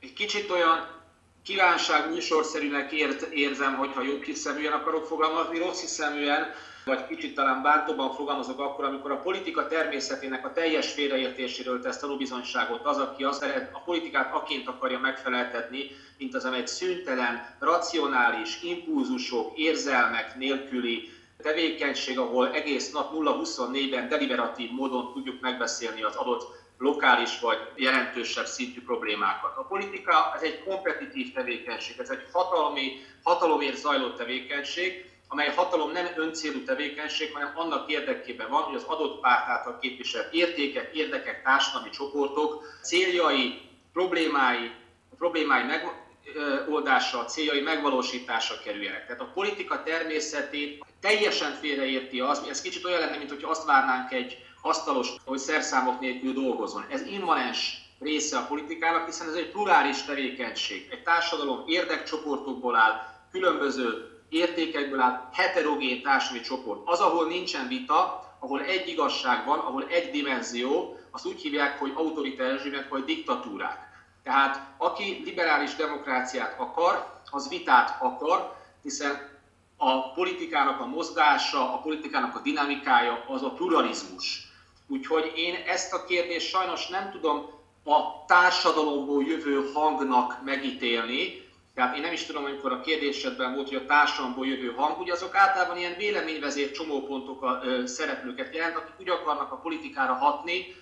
Egy 0.00 0.12
kicsit 0.12 0.50
olyan 0.50 0.94
kívánság 1.42 2.10
műsorszerűnek 2.10 2.92
érzem, 3.32 3.74
hogyha 3.74 4.02
jobb 4.02 4.22
hiszeműen 4.22 4.72
akarok 4.72 5.06
fogalmazni, 5.06 5.58
rossz 5.58 5.80
hiszeműen, 5.80 6.42
vagy 6.84 7.06
kicsit 7.06 7.34
talán 7.34 7.62
bántóban 7.62 8.14
fogalmazok 8.14 8.60
akkor, 8.60 8.84
amikor 8.84 9.10
a 9.10 9.20
politika 9.20 9.66
természetének 9.66 10.46
a 10.46 10.52
teljes 10.52 10.92
félreértéséről 10.92 11.80
tesz 11.80 11.98
tanúbizonyságot 11.98 12.84
az, 12.84 12.98
aki 12.98 13.24
azt 13.24 13.46
a 13.72 13.78
politikát 13.78 14.34
aként 14.34 14.68
akarja 14.68 14.98
megfeleltetni, 14.98 15.90
mint 16.18 16.34
az, 16.34 16.44
amely 16.44 16.66
szüntelen, 16.66 17.56
racionális, 17.58 18.62
impulzusok, 18.62 19.58
érzelmek 19.58 20.36
nélküli 20.36 21.12
tevékenység, 21.42 22.18
ahol 22.18 22.54
egész 22.54 22.92
nap 22.92 23.12
0-24-ben 23.14 24.08
deliberatív 24.08 24.70
módon 24.70 25.12
tudjuk 25.12 25.40
megbeszélni 25.40 26.02
az 26.02 26.16
adott 26.16 26.62
lokális 26.78 27.40
vagy 27.40 27.58
jelentősebb 27.74 28.46
szintű 28.46 28.82
problémákat. 28.82 29.56
A 29.56 29.64
politika 29.64 30.32
ez 30.34 30.42
egy 30.42 30.64
kompetitív 30.64 31.32
tevékenység, 31.32 31.98
ez 31.98 32.10
egy 32.10 32.26
hatalmi, 32.32 32.92
hatalomért 33.22 33.76
zajló 33.76 34.10
tevékenység, 34.10 35.13
amely 35.28 35.54
hatalom 35.54 35.90
nem 35.90 36.06
öncélú 36.16 36.62
tevékenység, 36.62 37.32
hanem 37.32 37.52
annak 37.54 37.90
érdekében 37.90 38.50
van, 38.50 38.62
hogy 38.62 38.74
az 38.74 38.84
adott 38.86 39.20
párt 39.20 39.48
által 39.48 39.78
képviselt 39.80 40.32
értékek, 40.32 40.94
érdekek, 40.94 41.42
társadalmi 41.42 41.90
csoportok 41.90 42.64
céljai, 42.82 43.60
problémái, 43.92 44.70
a 45.12 45.14
problémái 45.16 45.62
megoldása, 45.62 47.18
a 47.18 47.24
céljai 47.24 47.60
megvalósítása 47.60 48.60
kerüljenek. 48.64 49.06
Tehát 49.06 49.20
a 49.20 49.30
politika 49.34 49.82
természetét 49.82 50.84
teljesen 51.00 51.52
félreérti 51.52 52.20
az, 52.20 52.42
ez 52.48 52.62
kicsit 52.62 52.84
olyan 52.84 53.00
lenne, 53.00 53.16
mint 53.16 53.42
azt 53.42 53.64
várnánk 53.64 54.12
egy 54.12 54.38
asztalos, 54.62 55.08
hogy 55.24 55.38
szerszámok 55.38 56.00
nélkül 56.00 56.32
dolgozon. 56.32 56.86
Ez 56.88 57.02
immanens 57.02 57.82
része 58.00 58.36
a 58.38 58.46
politikának, 58.46 59.06
hiszen 59.06 59.28
ez 59.28 59.34
egy 59.34 59.50
plurális 59.50 60.02
tevékenység. 60.02 60.88
Egy 60.90 61.02
társadalom 61.02 61.64
érdekcsoportokból 61.66 62.76
áll, 62.76 63.00
különböző 63.30 64.13
értékekből 64.34 65.00
áll, 65.00 65.28
heterogén 65.32 66.02
társadalmi 66.02 66.44
csoport. 66.44 66.80
Az, 66.84 67.00
ahol 67.00 67.26
nincsen 67.26 67.68
vita, 67.68 68.24
ahol 68.38 68.62
egy 68.62 68.88
igazság 68.88 69.46
van, 69.46 69.58
ahol 69.58 69.86
egy 69.88 70.10
dimenzió, 70.10 70.98
azt 71.10 71.26
úgy 71.26 71.40
hívják, 71.40 71.78
hogy 71.78 71.92
autoritár 71.94 72.86
vagy 72.88 73.04
diktatúrák. 73.04 73.78
Tehát 74.22 74.74
aki 74.76 75.22
liberális 75.24 75.74
demokráciát 75.74 76.54
akar, 76.58 77.20
az 77.30 77.48
vitát 77.48 77.96
akar, 78.00 78.56
hiszen 78.82 79.32
a 79.76 80.12
politikának 80.12 80.80
a 80.80 80.86
mozgása, 80.86 81.74
a 81.74 81.78
politikának 81.78 82.36
a 82.36 82.40
dinamikája 82.40 83.24
az 83.28 83.42
a 83.42 83.50
pluralizmus. 83.50 84.52
Úgyhogy 84.88 85.32
én 85.36 85.54
ezt 85.66 85.92
a 85.92 86.04
kérdést 86.04 86.48
sajnos 86.48 86.88
nem 86.88 87.10
tudom 87.10 87.50
a 87.84 88.24
társadalomból 88.26 89.24
jövő 89.24 89.70
hangnak 89.74 90.44
megítélni, 90.44 91.43
tehát 91.74 91.96
én 91.96 92.02
nem 92.02 92.12
is 92.12 92.24
tudom, 92.24 92.44
amikor 92.44 92.72
a 92.72 92.80
kérdésedben 92.80 93.54
volt, 93.54 93.68
hogy 93.68 93.76
a 93.76 93.86
társadalomból 93.86 94.46
jövő 94.46 94.72
hang, 94.76 95.00
ugye 95.00 95.12
azok 95.12 95.34
általában 95.34 95.76
ilyen 95.76 95.96
véleményvezér 95.96 96.70
csomópontok 96.70 97.42
a, 97.42 97.60
ö, 97.64 97.86
szereplőket 97.86 98.54
jelent, 98.54 98.76
akik 98.76 98.94
úgy 99.00 99.08
akarnak 99.08 99.52
a 99.52 99.56
politikára 99.56 100.12
hatni, 100.12 100.74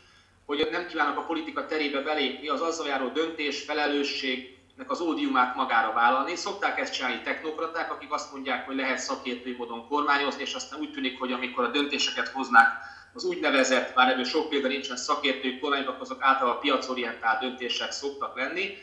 hogy 0.47 0.69
nem 0.71 0.87
kívánnak 0.87 1.19
a 1.19 1.25
politika 1.25 1.67
terébe 1.67 2.01
belépni, 2.01 2.49
az 2.49 2.61
azzal 2.61 2.87
járó 2.87 3.09
döntés, 3.09 3.63
felelősségnek 3.63 4.91
az 4.91 5.01
ódiumát 5.01 5.55
magára 5.55 5.93
vállalni. 5.93 6.37
Szokták 6.37 6.79
ezt 6.79 6.93
csinálni 6.93 7.21
technokraták, 7.23 7.93
akik 7.93 8.13
azt 8.13 8.33
mondják, 8.33 8.67
hogy 8.67 8.77
lehet 8.77 8.99
szakértői 8.99 9.55
módon 9.59 9.87
kormányozni, 9.89 10.43
és 10.43 10.55
aztán 10.55 10.81
úgy 10.81 10.93
tűnik, 10.93 11.19
hogy 11.19 11.33
amikor 11.33 11.65
a 11.65 11.71
döntéseket 11.71 12.29
hoznák 12.29 12.69
az 13.15 13.25
úgynevezett, 13.25 13.95
már 13.95 14.09
ebből 14.09 14.25
sok 14.25 14.49
példa 14.49 14.69
nincsen 14.69 14.97
szakértői 14.97 15.59
kormányok, 15.59 16.01
azok 16.01 16.23
általában 16.23 16.61
piacorientált 16.61 17.41
döntések 17.41 17.93
szoktak 17.93 18.37
lenni. 18.37 18.77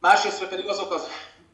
Másrészt 0.00 0.48
pedig 0.48 0.68
azok 0.68 0.92
az 0.92 1.08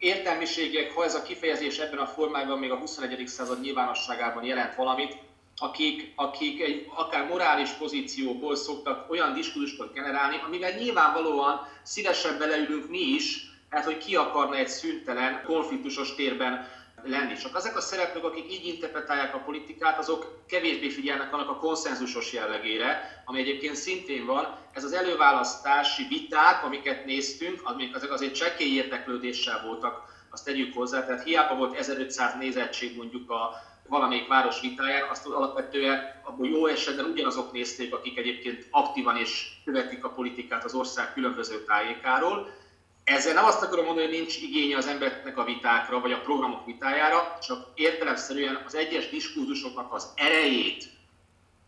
értelmiségek, 0.05 0.93
ha 0.93 1.05
ez 1.05 1.15
a 1.15 1.23
kifejezés 1.23 1.79
ebben 1.79 1.99
a 1.99 2.07
formájban 2.07 2.59
még 2.59 2.71
a 2.71 2.77
21. 2.77 3.27
század 3.27 3.61
nyilvánosságában 3.61 4.45
jelent 4.45 4.75
valamit, 4.75 5.17
akik, 5.57 6.13
akik 6.17 6.61
egy 6.61 6.87
akár 6.95 7.27
morális 7.29 7.71
pozícióból 7.71 8.57
szoktak 8.57 9.11
olyan 9.11 9.35
diskurzusokat 9.35 9.93
generálni, 9.93 10.41
amivel 10.47 10.71
nyilvánvalóan 10.71 11.69
szívesen 11.83 12.39
beleülünk 12.39 12.89
mi 12.89 12.99
is, 12.99 13.53
hát 13.71 13.85
hogy 13.85 13.99
ki 13.99 14.17
akarna 14.17 14.57
egy 14.57 14.69
szüntelen, 14.69 15.43
konfliktusos 15.47 16.15
térben 16.15 16.69
lenni. 17.07 17.35
Csak 17.35 17.57
ezek 17.57 17.77
a 17.77 17.81
szereplők, 17.81 18.25
akik 18.25 18.53
így 18.53 18.67
interpretálják 18.67 19.35
a 19.35 19.39
politikát, 19.39 19.99
azok 19.99 20.43
kevésbé 20.47 20.89
figyelnek 20.89 21.33
annak 21.33 21.49
a 21.49 21.57
konszenzusos 21.57 22.33
jellegére, 22.33 23.23
ami 23.25 23.39
egyébként 23.39 23.77
szintén 23.77 24.27
van. 24.27 24.57
Ez 24.73 24.85
az 24.85 24.93
előválasztási 24.93 26.07
viták, 26.09 26.65
amiket 26.65 27.05
néztünk, 27.05 27.61
amik 27.65 27.95
azok 27.95 28.11
azért 28.11 28.35
csekély 28.35 28.75
érdeklődéssel 28.75 29.63
voltak, 29.67 30.13
azt 30.31 30.45
tegyük 30.45 30.75
hozzá, 30.75 31.07
tehát 31.07 31.25
hiába 31.25 31.55
volt 31.55 31.77
1500 31.77 32.35
nézettség 32.39 32.97
mondjuk 32.97 33.31
a 33.31 33.51
valamelyik 33.89 34.29
város 34.29 34.61
vitáján, 34.61 35.09
azt 35.11 35.27
alapvetően 35.27 36.21
abból 36.25 36.49
jó 36.49 36.67
esetben 36.67 37.05
ugyanazok 37.05 37.53
nézték, 37.53 37.95
akik 37.95 38.19
egyébként 38.19 38.67
aktívan 38.71 39.17
és 39.17 39.53
követik 39.65 40.05
a 40.05 40.09
politikát 40.09 40.65
az 40.65 40.75
ország 40.75 41.13
különböző 41.13 41.65
tájékáról, 41.65 42.49
ezzel 43.05 43.35
nem 43.35 43.45
azt 43.45 43.63
akarom 43.63 43.85
mondani, 43.85 44.07
hogy 44.07 44.17
nincs 44.17 44.37
igénye 44.37 44.77
az 44.77 44.87
embereknek 44.87 45.39
a 45.39 45.45
vitákra, 45.45 46.01
vagy 46.01 46.13
a 46.13 46.21
programok 46.21 46.67
vitájára, 46.67 47.39
csak 47.43 47.67
értelemszerűen 47.75 48.63
az 48.67 48.75
egyes 48.75 49.09
diskurzusoknak 49.09 49.93
az 49.93 50.09
erejét, 50.15 50.85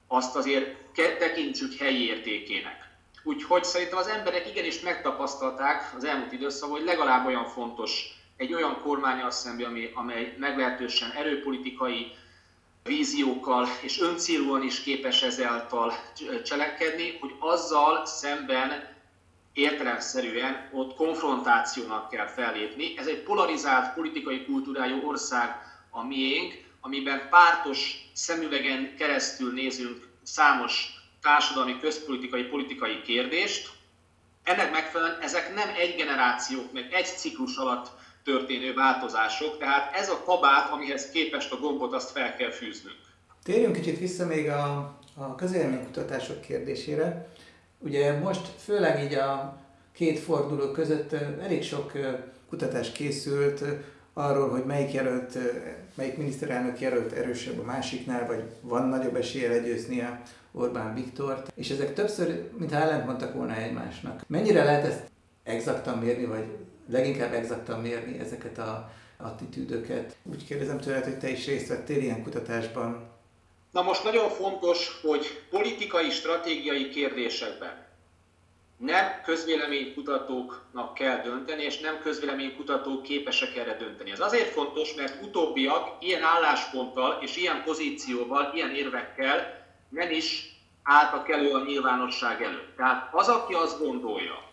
azt 0.06 0.36
azért 0.36 0.76
tekintsük 1.18 1.74
helyi 1.74 2.06
értékének. 2.06 2.84
Úgyhogy 3.22 3.64
szerintem 3.64 3.98
az 3.98 4.06
emberek 4.06 4.48
igenis 4.48 4.80
megtapasztalták 4.80 5.92
az 5.96 6.04
elmúlt 6.04 6.32
időszakban, 6.32 6.78
hogy 6.78 6.86
legalább 6.86 7.26
olyan 7.26 7.46
fontos 7.46 8.04
egy 8.36 8.54
olyan 8.54 8.80
kormányal 8.82 9.30
szemben, 9.30 9.90
amely 9.94 10.34
meglehetősen 10.38 11.10
erőpolitikai 11.10 12.12
víziókkal 12.82 13.68
és 13.80 14.00
öncélúan 14.00 14.62
is 14.62 14.82
képes 14.82 15.22
ezáltal 15.22 15.92
cselekedni, 16.44 17.16
hogy 17.20 17.34
azzal 17.38 18.06
szemben 18.06 18.95
értelemszerűen 19.56 20.68
ott 20.72 20.94
konfrontációnak 20.94 22.10
kell 22.10 22.26
fellépni. 22.26 22.98
Ez 22.98 23.06
egy 23.06 23.22
polarizált 23.22 23.94
politikai 23.94 24.44
kultúrájú 24.44 25.06
ország 25.08 25.48
a 25.90 26.04
miénk, 26.04 26.64
amiben 26.80 27.28
pártos 27.30 28.10
szemüvegen 28.12 28.94
keresztül 28.98 29.52
nézünk 29.52 30.08
számos 30.22 30.94
társadalmi, 31.22 31.78
közpolitikai, 31.80 32.42
politikai 32.42 33.02
kérdést. 33.02 33.70
Ennek 34.42 34.72
megfelelően 34.72 35.20
ezek 35.20 35.54
nem 35.54 35.68
egy 35.78 35.94
generációk, 35.96 36.72
meg 36.72 36.92
egy 36.92 37.06
ciklus 37.06 37.56
alatt 37.56 37.90
történő 38.24 38.74
változások, 38.74 39.58
tehát 39.58 39.94
ez 39.94 40.08
a 40.08 40.22
kabát, 40.24 40.70
amihez 40.70 41.10
képest 41.10 41.52
a 41.52 41.56
gombot 41.56 41.92
azt 41.92 42.10
fel 42.10 42.36
kell 42.36 42.50
fűznünk. 42.50 42.96
Térjünk 43.42 43.74
kicsit 43.74 43.98
vissza 43.98 44.26
még 44.26 44.48
a, 44.48 44.98
a 45.14 45.34
közélménykutatások 45.34 46.40
kérdésére. 46.40 47.28
Ugye 47.78 48.18
most 48.18 48.46
főleg 48.58 49.04
így 49.04 49.14
a 49.14 49.58
két 49.92 50.18
forduló 50.18 50.70
között 50.70 51.12
elég 51.42 51.62
sok 51.62 51.92
kutatás 52.48 52.92
készült 52.92 53.64
arról, 54.12 54.48
hogy 54.48 54.64
melyik 54.64 54.92
jelölt, 54.92 55.38
melyik 55.94 56.16
miniszterelnök 56.16 56.80
jelölt 56.80 57.12
erősebb 57.12 57.58
a 57.58 57.64
másiknál, 57.64 58.26
vagy 58.26 58.42
van 58.60 58.88
nagyobb 58.88 59.16
esélye 59.16 59.48
legyőznie 59.48 60.22
Orbán 60.52 60.94
Viktort, 60.94 61.52
és 61.54 61.70
ezek 61.70 61.94
többször, 61.94 62.50
mintha 62.58 62.80
ellentmondtak 62.80 63.34
volna 63.34 63.56
egymásnak. 63.56 64.24
Mennyire 64.26 64.64
lehet 64.64 64.86
ezt 64.86 65.10
exaktan 65.42 65.98
mérni, 65.98 66.24
vagy 66.24 66.44
leginkább 66.88 67.32
exaktan 67.32 67.80
mérni 67.80 68.18
ezeket 68.18 68.58
a 68.58 68.90
attitűdöket? 69.16 70.16
Úgy 70.22 70.44
kérdezem 70.44 70.78
tőled, 70.78 71.04
hogy 71.04 71.18
te 71.18 71.28
is 71.28 71.46
részt 71.46 71.68
vettél 71.68 72.02
ilyen 72.02 72.22
kutatásban. 72.22 73.08
Na 73.76 73.82
most 73.82 74.04
nagyon 74.04 74.30
fontos, 74.30 75.00
hogy 75.02 75.40
politikai, 75.50 76.10
stratégiai 76.10 76.88
kérdésekben 76.88 77.86
nem 78.76 79.20
közvéleménykutatóknak 79.24 80.94
kell 80.94 81.22
dönteni, 81.22 81.62
és 81.62 81.78
nem 81.78 82.00
közvéleménykutatók 82.00 83.02
képesek 83.02 83.56
erre 83.56 83.76
dönteni. 83.76 84.10
Ez 84.10 84.20
azért 84.20 84.52
fontos, 84.52 84.94
mert 84.94 85.22
utóbbiak 85.22 85.96
ilyen 86.00 86.22
állásponttal 86.22 87.18
és 87.20 87.36
ilyen 87.36 87.62
pozícióval, 87.64 88.50
ilyen 88.54 88.74
érvekkel 88.74 89.66
nem 89.88 90.10
is 90.10 90.56
álltak 90.82 91.30
elő 91.30 91.52
a 91.52 91.64
nyilvánosság 91.64 92.42
előtt. 92.42 92.76
Tehát 92.76 93.08
az, 93.14 93.28
aki 93.28 93.54
azt 93.54 93.78
gondolja, 93.78 94.50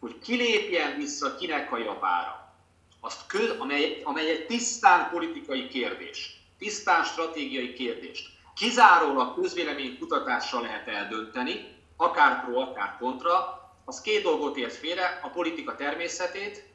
hogy 0.00 0.18
kilépjen 0.18 0.96
vissza 0.96 1.34
kinek 1.34 1.72
a 1.72 1.78
javára, 1.78 2.54
azt 3.00 3.26
köz, 3.26 3.50
amely, 3.58 4.00
amely 4.04 4.30
egy 4.30 4.46
tisztán 4.46 5.10
politikai 5.10 5.68
kérdés, 5.68 6.40
tisztán 6.58 7.04
stratégiai 7.04 7.72
kérdést, 7.72 8.32
kizárólag 8.54 9.34
közvéleménykutatással 9.34 10.62
lehet 10.62 10.88
eldönteni, 10.88 11.74
akár 11.96 12.44
pro, 12.44 12.60
akár 12.60 12.96
kontra, 12.98 13.62
az 13.84 14.00
két 14.00 14.22
dolgot 14.22 14.56
ért 14.56 14.74
félre, 14.74 15.20
a 15.22 15.28
politika 15.28 15.76
természetét, 15.76 16.72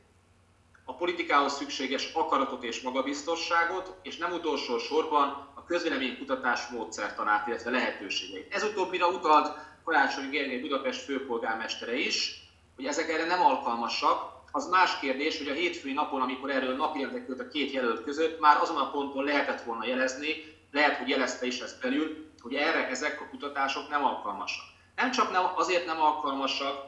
a 0.86 0.94
politikához 0.96 1.54
szükséges 1.54 2.14
akaratot 2.14 2.64
és 2.64 2.82
magabiztosságot, 2.82 3.96
és 4.02 4.18
nem 4.18 4.32
utolsó 4.32 4.78
sorban 4.78 5.48
a 5.56 5.64
közvéleménykutatás 5.64 6.68
módszertanát, 6.68 7.48
illetve 7.48 7.70
lehetőségeit. 7.70 8.54
Ez 8.54 8.64
utóbbira 8.64 9.08
utalt 9.08 9.58
Karácsony 9.84 10.30
Gergely 10.30 10.60
Budapest 10.60 11.02
főpolgármestere 11.02 11.96
is, 11.96 12.44
hogy 12.76 12.86
ezek 12.86 13.10
erre 13.10 13.26
nem 13.26 13.42
alkalmasak. 13.42 14.38
Az 14.52 14.70
más 14.70 15.00
kérdés, 15.00 15.38
hogy 15.38 15.48
a 15.48 15.54
hétfői 15.54 15.94
napon, 15.94 16.22
amikor 16.22 16.50
erről 16.50 16.76
napirendek 16.76 17.40
a 17.40 17.48
két 17.48 17.72
jelölt 17.72 18.04
között, 18.04 18.40
már 18.40 18.58
azon 18.62 18.78
a 18.78 18.92
ponton 18.92 19.24
lehetett 19.24 19.62
volna 19.62 19.86
jelezni, 19.86 20.59
lehet, 20.72 20.98
hogy 20.98 21.10
jelezte 21.10 21.46
is 21.46 21.60
ezt 21.60 21.82
belül, 21.82 22.32
hogy 22.42 22.54
erre 22.54 22.88
ezek 22.88 23.22
a 23.22 23.30
kutatások 23.30 23.90
nem 23.90 24.04
alkalmasak. 24.06 24.64
Nem 24.96 25.12
csak 25.12 25.32
nem, 25.32 25.44
azért 25.56 25.86
nem 25.86 26.02
alkalmasak, 26.02 26.86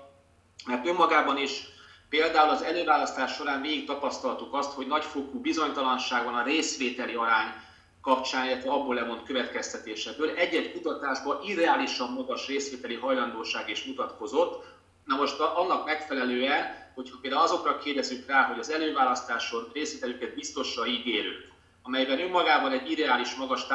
mert 0.65 0.87
önmagában 0.87 1.37
is 1.37 1.63
például 2.09 2.49
az 2.49 2.61
előválasztás 2.61 3.33
során 3.33 3.61
végig 3.61 3.85
tapasztaltuk 3.85 4.53
azt, 4.53 4.71
hogy 4.71 4.87
nagyfokú 4.87 5.39
bizonytalanság 5.39 6.23
van 6.23 6.35
a 6.35 6.43
részvételi 6.43 7.13
arány 7.13 7.53
kapcsán, 8.01 8.45
illetve 8.45 8.71
abból 8.71 8.95
levont 8.95 9.23
következtetésekből. 9.23 10.29
Egy-egy 10.29 10.71
kutatásban 10.71 11.39
irreálisan 11.43 12.11
magas 12.11 12.47
részvételi 12.47 12.95
hajlandóság 12.95 13.69
is 13.69 13.83
mutatkozott. 13.83 14.63
Na 15.05 15.15
most 15.15 15.39
annak 15.39 15.85
megfelelően, 15.85 16.91
hogyha 16.95 17.17
például 17.21 17.41
azokra 17.41 17.77
kérdezünk 17.77 18.27
rá, 18.27 18.43
hogy 18.43 18.59
az 18.59 18.71
előválasztáson 18.71 19.69
részvételüket 19.73 20.35
biztosra 20.35 20.85
ígérők, 20.85 21.50
amelyben 21.91 22.19
önmagában 22.19 22.71
egy 22.71 22.91
irreális 22.91 23.35
magas 23.35 23.65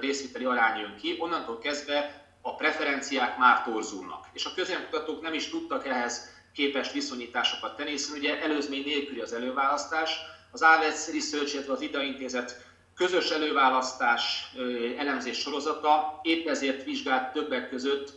részvételi 0.00 0.44
arány 0.44 0.80
jön 0.80 0.96
ki, 1.00 1.16
onnantól 1.18 1.58
kezdve 1.58 2.24
a 2.40 2.54
preferenciák 2.54 3.38
már 3.38 3.62
torzulnak. 3.62 4.26
És 4.32 4.44
a 4.44 4.54
közénkutatók 4.54 5.22
nem 5.22 5.34
is 5.34 5.48
tudtak 5.48 5.86
ehhez 5.86 6.28
képes 6.54 6.92
viszonyításokat 6.92 7.76
tenni, 7.76 7.90
hiszen 7.90 8.18
ugye 8.18 8.42
előzmény 8.42 8.82
nélküli 8.84 9.20
az 9.20 9.32
előválasztás. 9.32 10.16
Az 10.50 10.62
AVEC 10.62 11.12
Research, 11.12 11.54
illetve 11.54 11.72
az 11.72 11.80
IDA 11.80 12.02
intézet 12.02 12.66
közös 12.94 13.30
előválasztás 13.30 14.52
elemzés 14.98 15.38
sorozata 15.38 16.20
épp 16.22 16.46
ezért 16.46 16.84
vizsgált 16.84 17.32
többek 17.32 17.68
között 17.68 18.12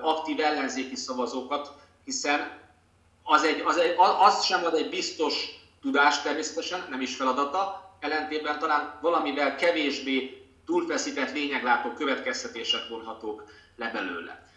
aktív 0.00 0.40
ellenzéki 0.40 0.96
szavazókat, 0.96 1.72
hiszen 2.04 2.60
az, 3.22 3.44
egy, 3.44 3.62
az, 3.64 3.76
egy, 3.76 3.94
az 4.20 4.44
sem 4.44 4.64
ad 4.64 4.74
egy 4.74 4.88
biztos 4.88 5.48
tudást 5.82 6.22
természetesen, 6.22 6.86
nem 6.90 7.00
is 7.00 7.16
feladata, 7.16 7.83
ellentétben 8.04 8.58
talán 8.58 8.98
valamivel 9.00 9.56
kevésbé 9.56 10.42
túlfeszített 10.66 11.32
lényeglátó 11.32 11.92
következtetések 11.92 12.88
vonhatók 12.88 13.44
le 13.76 13.90
belőle. 13.90 14.48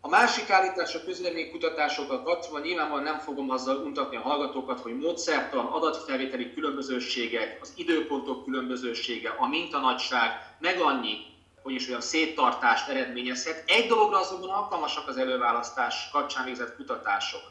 A 0.00 0.08
másik 0.08 0.50
állítás 0.50 0.94
a 0.94 1.04
közleménykutatásokkal 1.04 2.22
kapcsolatban 2.22 2.60
nyilvánvalóan 2.60 3.02
nem 3.02 3.18
fogom 3.18 3.50
azzal 3.50 3.76
untatni 3.76 4.16
a 4.16 4.20
hallgatókat, 4.20 4.80
hogy 4.80 4.98
módszertan, 4.98 5.66
adatfelvételi 5.66 6.52
különbözőségek, 6.52 7.58
az 7.60 7.72
időpontok 7.76 8.44
különbözősége, 8.44 9.34
a 9.38 9.48
mintanagyság, 9.48 10.56
meg 10.60 10.80
annyi, 10.80 11.16
hogy 11.62 11.74
is 11.74 11.88
olyan 11.88 12.00
széttartást 12.00 12.88
eredményezhet. 12.88 13.62
Egy 13.66 13.86
dologra 13.86 14.18
azonban 14.18 14.50
alkalmasak 14.50 15.08
az 15.08 15.16
előválasztás 15.16 16.08
kapcsán 16.12 16.44
végzett 16.44 16.76
kutatások, 16.76 17.42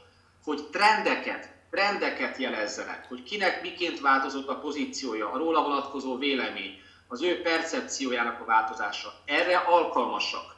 hogy 0.43 0.63
trendeket, 0.71 1.52
trendeket 1.73 2.37
jelezzenek, 2.37 3.05
hogy 3.07 3.23
kinek 3.23 3.61
miként 3.61 3.99
változott 3.99 4.47
a 4.47 4.59
pozíciója, 4.59 5.31
a 5.31 5.37
róla 5.37 5.61
vonatkozó 5.61 6.17
vélemény, 6.17 6.81
az 7.07 7.21
ő 7.21 7.41
percepciójának 7.41 8.41
a 8.41 8.45
változása. 8.45 9.13
Erre 9.25 9.57
alkalmasak. 9.57 10.55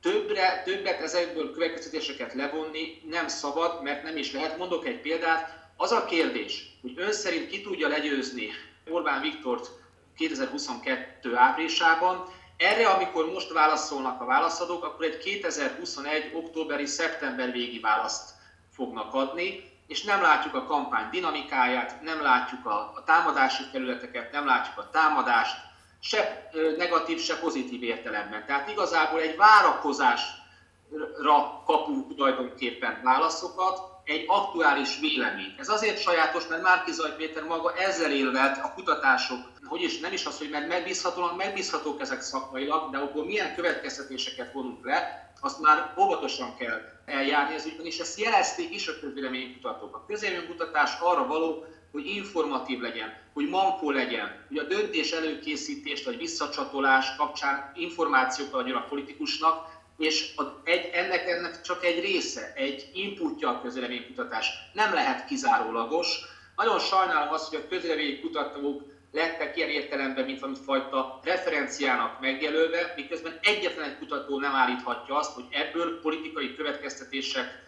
Többre, 0.00 0.62
többet 0.64 1.00
ezekből 1.00 1.52
következtetéseket 1.52 2.34
levonni 2.34 3.02
nem 3.10 3.28
szabad, 3.28 3.82
mert 3.82 4.02
nem 4.02 4.16
is 4.16 4.32
lehet. 4.32 4.58
Mondok 4.58 4.86
egy 4.86 5.00
példát. 5.00 5.68
Az 5.76 5.92
a 5.92 6.04
kérdés, 6.04 6.78
hogy 6.80 6.94
ön 6.96 7.12
szerint 7.12 7.48
ki 7.48 7.62
tudja 7.62 7.88
legyőzni 7.88 8.48
Orbán 8.90 9.20
Viktort 9.20 9.70
2022 10.16 11.36
áprilisában, 11.36 12.24
erre, 12.56 12.88
amikor 12.88 13.32
most 13.32 13.52
válaszolnak 13.52 14.20
a 14.20 14.24
válaszadók, 14.24 14.84
akkor 14.84 15.04
egy 15.04 15.18
2021. 15.18 16.30
októberi, 16.34 16.86
szeptember 16.86 17.52
végi 17.52 17.80
választ 17.80 18.30
fognak 18.70 19.14
adni, 19.14 19.71
és 19.92 20.02
nem 20.02 20.22
látjuk 20.22 20.54
a 20.54 20.64
kampány 20.64 21.08
dinamikáját, 21.10 22.02
nem 22.02 22.22
látjuk 22.22 22.66
a, 22.66 22.92
a 22.94 23.02
támadási 23.04 23.62
területeket, 23.72 24.32
nem 24.32 24.46
látjuk 24.46 24.78
a 24.78 24.90
támadást, 24.90 25.56
se 26.00 26.48
negatív, 26.76 27.20
se 27.20 27.38
pozitív 27.38 27.82
értelemben. 27.82 28.46
Tehát 28.46 28.70
igazából 28.70 29.20
egy 29.20 29.36
várakozásra 29.36 31.62
kapunk 31.66 32.16
tulajdonképpen 32.16 33.00
válaszokat, 33.02 33.80
egy 34.04 34.24
aktuális 34.26 34.98
vélemény. 35.00 35.54
Ez 35.58 35.68
azért 35.68 36.00
sajátos, 36.00 36.46
mert 36.46 36.62
Márki 36.62 36.92
Zaj 36.92 37.16
Péter 37.16 37.44
maga 37.44 37.74
ezzel 37.74 38.12
élvelt 38.12 38.58
a 38.62 38.72
kutatások, 38.74 39.38
hogy 39.64 39.82
is 39.82 39.98
nem 39.98 40.12
is 40.12 40.24
az, 40.24 40.38
hogy 40.38 40.50
mert 40.50 40.68
megbízhatóan 40.68 41.36
megbízhatók 41.36 42.00
ezek 42.00 42.20
szakmailag, 42.20 42.90
de 42.90 42.98
akkor 42.98 43.24
milyen 43.24 43.54
következtetéseket 43.54 44.52
vonunk 44.52 44.84
le, 44.84 45.31
azt 45.44 45.60
már 45.60 45.94
óvatosan 45.98 46.56
kell 46.56 46.80
eljárni 47.04 47.54
ez 47.54 47.66
ügyben, 47.66 47.86
és 47.86 47.98
ezt 47.98 48.18
jelezték 48.20 48.74
is 48.74 48.88
a 48.88 48.98
közvéleménykutatók. 49.00 49.94
A 49.94 50.04
közvéleménykutatás 50.06 50.90
arra 51.00 51.26
való, 51.26 51.64
hogy 51.92 52.06
informatív 52.06 52.80
legyen, 52.80 53.20
hogy 53.32 53.48
mankó 53.48 53.90
legyen, 53.90 54.44
hogy 54.48 54.58
a 54.58 54.62
döntés 54.62 55.12
előkészítést 55.12 56.04
vagy 56.04 56.16
visszacsatolás 56.16 57.16
kapcsán 57.16 57.72
információkkal 57.74 58.60
adjon 58.60 58.76
a 58.76 58.86
politikusnak, 58.88 59.70
és 59.98 60.34
egy, 60.64 60.90
ennek, 60.92 61.28
ennek 61.28 61.60
csak 61.60 61.84
egy 61.84 62.00
része, 62.00 62.52
egy 62.54 62.90
inputja 62.94 63.48
a 63.48 63.60
közvéleménykutatás. 63.60 64.48
Nem 64.72 64.92
lehet 64.92 65.24
kizárólagos. 65.24 66.18
Nagyon 66.56 66.78
sajnálom 66.78 67.32
azt, 67.32 67.48
hogy 67.48 67.58
a 67.64 67.68
közvéleménykutatók 67.68 68.82
lettek 69.12 69.56
ilyen 69.56 69.68
értelemben, 69.68 70.24
mint 70.24 70.40
valami 70.40 70.58
fajta 70.64 71.20
referenciának 71.24 72.20
megjelölve, 72.20 72.92
miközben 72.96 73.38
egyetlen 73.42 73.88
egy 73.88 73.98
kutató 73.98 74.38
nem 74.38 74.54
állíthatja 74.54 75.16
azt, 75.16 75.32
hogy 75.32 75.46
ebből 75.50 76.00
politikai 76.00 76.54
következtetések 76.54 77.62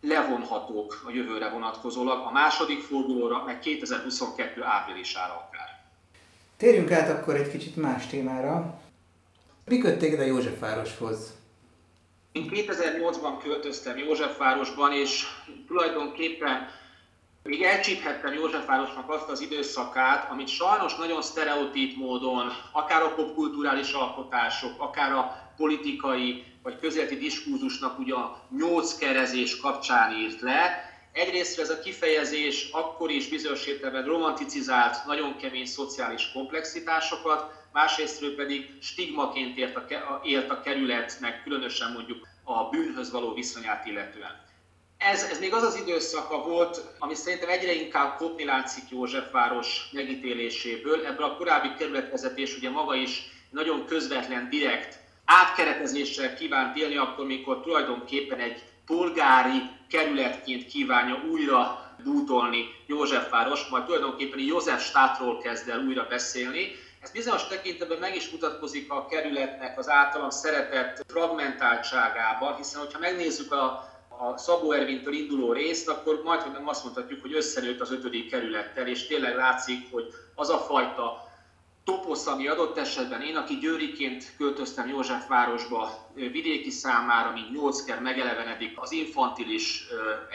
levonhatók 0.00 1.02
a 1.06 1.10
jövőre 1.10 1.48
vonatkozólag, 1.48 2.26
a 2.26 2.30
második 2.30 2.80
fordulóra, 2.80 3.44
meg 3.44 3.58
2022 3.58 4.62
áprilisára 4.62 5.48
akár. 5.48 5.82
Térjünk 6.56 6.90
át 6.90 7.10
akkor 7.10 7.34
egy 7.34 7.50
kicsit 7.50 7.76
más 7.76 8.06
témára. 8.06 8.80
Mi 9.64 9.78
köt 9.78 10.02
a 10.02 10.22
Józsefvároshoz? 10.22 11.32
Én 12.32 12.50
2008-ban 12.50 13.42
költöztem 13.42 13.98
Józsefvárosban, 13.98 14.92
és 14.92 15.24
tulajdonképpen 15.66 16.68
még 17.48 17.62
elcsíphettem 17.62 18.32
Józsefvárosnak 18.32 19.10
azt 19.10 19.28
az 19.28 19.40
időszakát, 19.40 20.30
amit 20.30 20.48
sajnos 20.48 20.94
nagyon 20.96 21.22
sztereotíp 21.22 21.96
módon, 21.96 22.52
akár 22.72 23.02
a 23.02 23.14
popkulturális 23.14 23.92
alkotások, 23.92 24.82
akár 24.82 25.12
a 25.12 25.52
politikai 25.56 26.44
vagy 26.62 26.78
közéleti 26.78 27.16
diskurzusnak 27.16 27.98
ugye 27.98 28.14
a 28.14 28.46
nyolc 28.58 28.98
kerezés 28.98 29.60
kapcsán 29.60 30.16
írt 30.16 30.40
le. 30.40 30.92
Egyrészt 31.12 31.58
ez 31.58 31.70
a 31.70 31.78
kifejezés 31.78 32.68
akkor 32.72 33.10
is 33.10 33.28
bizonyos 33.28 33.66
értelemben 33.66 34.04
romanticizált 34.04 35.06
nagyon 35.06 35.36
kemény 35.36 35.66
szociális 35.66 36.32
komplexitásokat, 36.32 37.52
másrésztről 37.72 38.34
pedig 38.34 38.70
stigmaként 38.80 39.58
ért 39.58 39.76
a, 39.76 40.20
élt 40.22 40.50
a 40.50 40.60
kerületnek, 40.60 41.42
különösen 41.42 41.92
mondjuk 41.92 42.28
a 42.44 42.68
bűnhöz 42.68 43.10
való 43.10 43.34
viszonyát 43.34 43.86
illetően. 43.86 44.43
Ez, 45.04 45.22
ez 45.22 45.38
még 45.38 45.54
az 45.54 45.62
az 45.62 45.76
időszaka 45.76 46.42
volt, 46.42 46.80
ami 46.98 47.14
szerintem 47.14 47.48
egyre 47.48 47.72
inkább 47.72 48.16
kopni 48.16 48.44
látszik 48.44 48.84
Józsefváros 48.90 49.88
megítéléséből. 49.92 51.06
Ebből 51.06 51.24
a 51.24 51.36
korábbi 51.36 51.68
kerületvezetés 51.78 52.56
ugye 52.56 52.70
maga 52.70 52.94
is 52.94 53.22
nagyon 53.50 53.86
közvetlen, 53.86 54.48
direkt 54.48 54.98
átkeretezéssel 55.24 56.34
kívánt 56.34 56.76
élni, 56.76 56.96
akkor, 56.96 57.26
mikor 57.26 57.60
tulajdonképpen 57.60 58.38
egy 58.38 58.62
polgári 58.86 59.62
kerületként 59.88 60.66
kívánja 60.66 61.22
újra 61.30 61.92
bútolni 62.04 62.64
Józsefváros, 62.86 63.66
majd 63.68 63.84
tulajdonképpen 63.84 64.38
József 64.38 64.84
státról 64.84 65.38
kezd 65.38 65.68
el 65.68 65.84
újra 65.86 66.06
beszélni. 66.08 66.72
Ez 67.02 67.10
bizonyos 67.10 67.46
tekintetben 67.46 67.98
meg 67.98 68.16
is 68.16 68.30
mutatkozik 68.30 68.90
a 68.92 69.06
kerületnek 69.06 69.78
az 69.78 69.88
általam 69.88 70.30
szeretett 70.30 71.04
fragmentáltságában, 71.08 72.56
hiszen 72.56 72.80
hogyha 72.80 72.98
megnézzük 72.98 73.52
a 73.52 73.93
a 74.18 74.36
Szabó 74.36 74.72
Ervintől 74.72 75.12
induló 75.12 75.52
részt, 75.52 75.88
akkor 75.88 76.22
majd 76.24 76.52
nem 76.52 76.68
azt 76.68 76.84
mondhatjuk, 76.84 77.20
hogy 77.20 77.34
összenőtt 77.34 77.80
az 77.80 77.92
ötödik 77.92 78.30
kerülettel, 78.30 78.86
és 78.86 79.06
tényleg 79.06 79.36
látszik, 79.36 79.92
hogy 79.92 80.04
az 80.34 80.50
a 80.50 80.58
fajta 80.58 81.32
toposz, 81.84 82.26
ami 82.26 82.48
adott 82.48 82.78
esetben 82.78 83.22
én, 83.22 83.36
aki 83.36 83.58
Győriként 83.58 84.34
költöztem 84.36 84.88
Józsefvárosba 84.88 85.90
vidéki 86.14 86.70
számára, 86.70 87.32
mint 87.32 87.50
nyolcker 87.52 88.00
megelevenedik 88.00 88.80
az 88.80 88.92
infantilis 88.92 89.86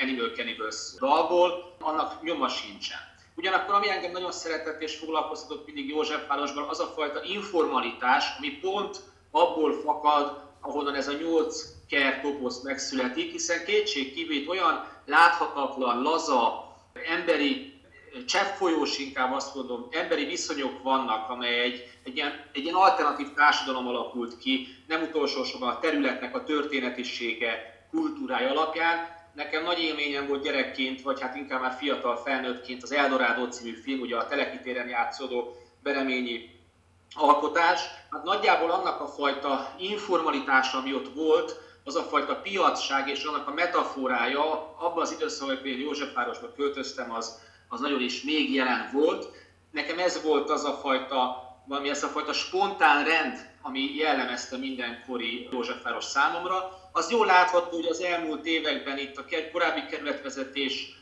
Animal 0.01 0.29
Cannibals 0.29 0.75
dalból, 0.99 1.75
annak 1.79 2.23
nyoma 2.23 2.47
sincsen. 2.47 2.97
Ugyanakkor 3.35 3.75
ami 3.75 3.89
engem 3.89 4.11
nagyon 4.11 4.31
szeretett 4.31 4.81
és 4.81 4.95
foglalkoztatott 4.95 5.65
mindig 5.65 5.89
Józsefvárosban, 5.89 6.67
az 6.69 6.79
a 6.79 6.93
fajta 6.95 7.23
informalitás, 7.23 8.25
ami 8.37 8.49
pont 8.49 8.99
abból 9.31 9.73
fakad, 9.73 10.48
ahonnan 10.61 10.95
ez 10.95 11.07
a 11.07 11.17
nyolc 11.21 11.65
ker 11.89 12.21
toposz 12.21 12.61
megszületik, 12.61 13.31
hiszen 13.31 13.65
kétség 13.65 14.13
kívül 14.13 14.49
olyan 14.49 14.87
láthatatlan, 15.05 16.01
laza, 16.01 16.67
emberi, 17.07 17.79
cseppfolyós 18.25 18.97
inkább 18.97 19.33
azt 19.33 19.55
mondom, 19.55 19.87
emberi 19.91 20.25
viszonyok 20.25 20.83
vannak, 20.83 21.29
amely 21.29 21.59
egy, 21.59 21.89
egy, 22.03 22.15
ilyen, 22.15 22.45
egy 22.53 22.63
ilyen 22.63 22.75
alternatív 22.75 23.33
társadalom 23.33 23.87
alakult 23.87 24.37
ki, 24.37 24.67
nem 24.87 25.01
utolsó 25.01 25.43
sorban 25.43 25.69
a 25.69 25.79
területnek 25.79 26.35
a 26.35 26.43
történetisége, 26.43 27.85
kultúrája 27.89 28.49
alapján. 28.49 29.17
Nekem 29.33 29.63
nagy 29.63 29.79
élményem 29.79 30.27
volt 30.27 30.43
gyerekként, 30.43 31.01
vagy 31.01 31.21
hát 31.21 31.35
inkább 31.35 31.61
már 31.61 31.75
fiatal 31.79 32.15
felnőttként 32.15 32.83
az 32.83 32.91
Eldorado 32.91 33.47
című 33.47 33.73
film, 33.73 33.99
ugye 33.99 34.15
a 34.15 34.27
Telekitéren 34.27 34.87
játszódó 34.87 35.55
Bereményi 35.83 36.58
alkotás. 37.15 37.81
Hát 38.11 38.23
nagyjából 38.23 38.71
annak 38.71 39.01
a 39.01 39.07
fajta 39.07 39.73
informalitása, 39.77 40.77
ami 40.77 40.93
ott 40.93 41.13
volt, 41.13 41.59
az 41.83 41.95
a 41.95 42.03
fajta 42.03 42.35
piacság 42.35 43.07
és 43.07 43.23
annak 43.23 43.47
a 43.47 43.53
metaforája 43.53 44.75
abban 44.77 45.01
az 45.01 45.11
időszakban, 45.11 45.57
hogy 45.57 45.67
én 45.67 45.79
Józsefvárosba 45.79 46.53
költöztem, 46.55 47.11
az, 47.11 47.39
az 47.67 47.79
nagyon 47.79 48.01
is 48.01 48.21
még 48.21 48.53
jelen 48.53 48.89
volt. 48.93 49.27
Nekem 49.71 49.99
ez 49.99 50.23
volt 50.23 50.49
az 50.49 50.63
a 50.63 50.73
fajta, 50.73 51.47
valami 51.65 51.89
ez 51.89 52.03
a 52.03 52.07
fajta 52.07 52.33
spontán 52.33 53.03
rend, 53.03 53.49
ami 53.61 53.95
jellemezte 53.95 54.57
mindenkori 54.57 55.47
Józsefváros 55.51 56.03
számomra. 56.03 56.89
Az 56.91 57.11
jól 57.11 57.25
látható, 57.25 57.75
hogy 57.75 57.85
az 57.85 58.01
elmúlt 58.01 58.45
években 58.45 58.97
itt 58.97 59.17
a 59.17 59.25
korábbi 59.51 59.85
kerületvezetés 59.85 60.98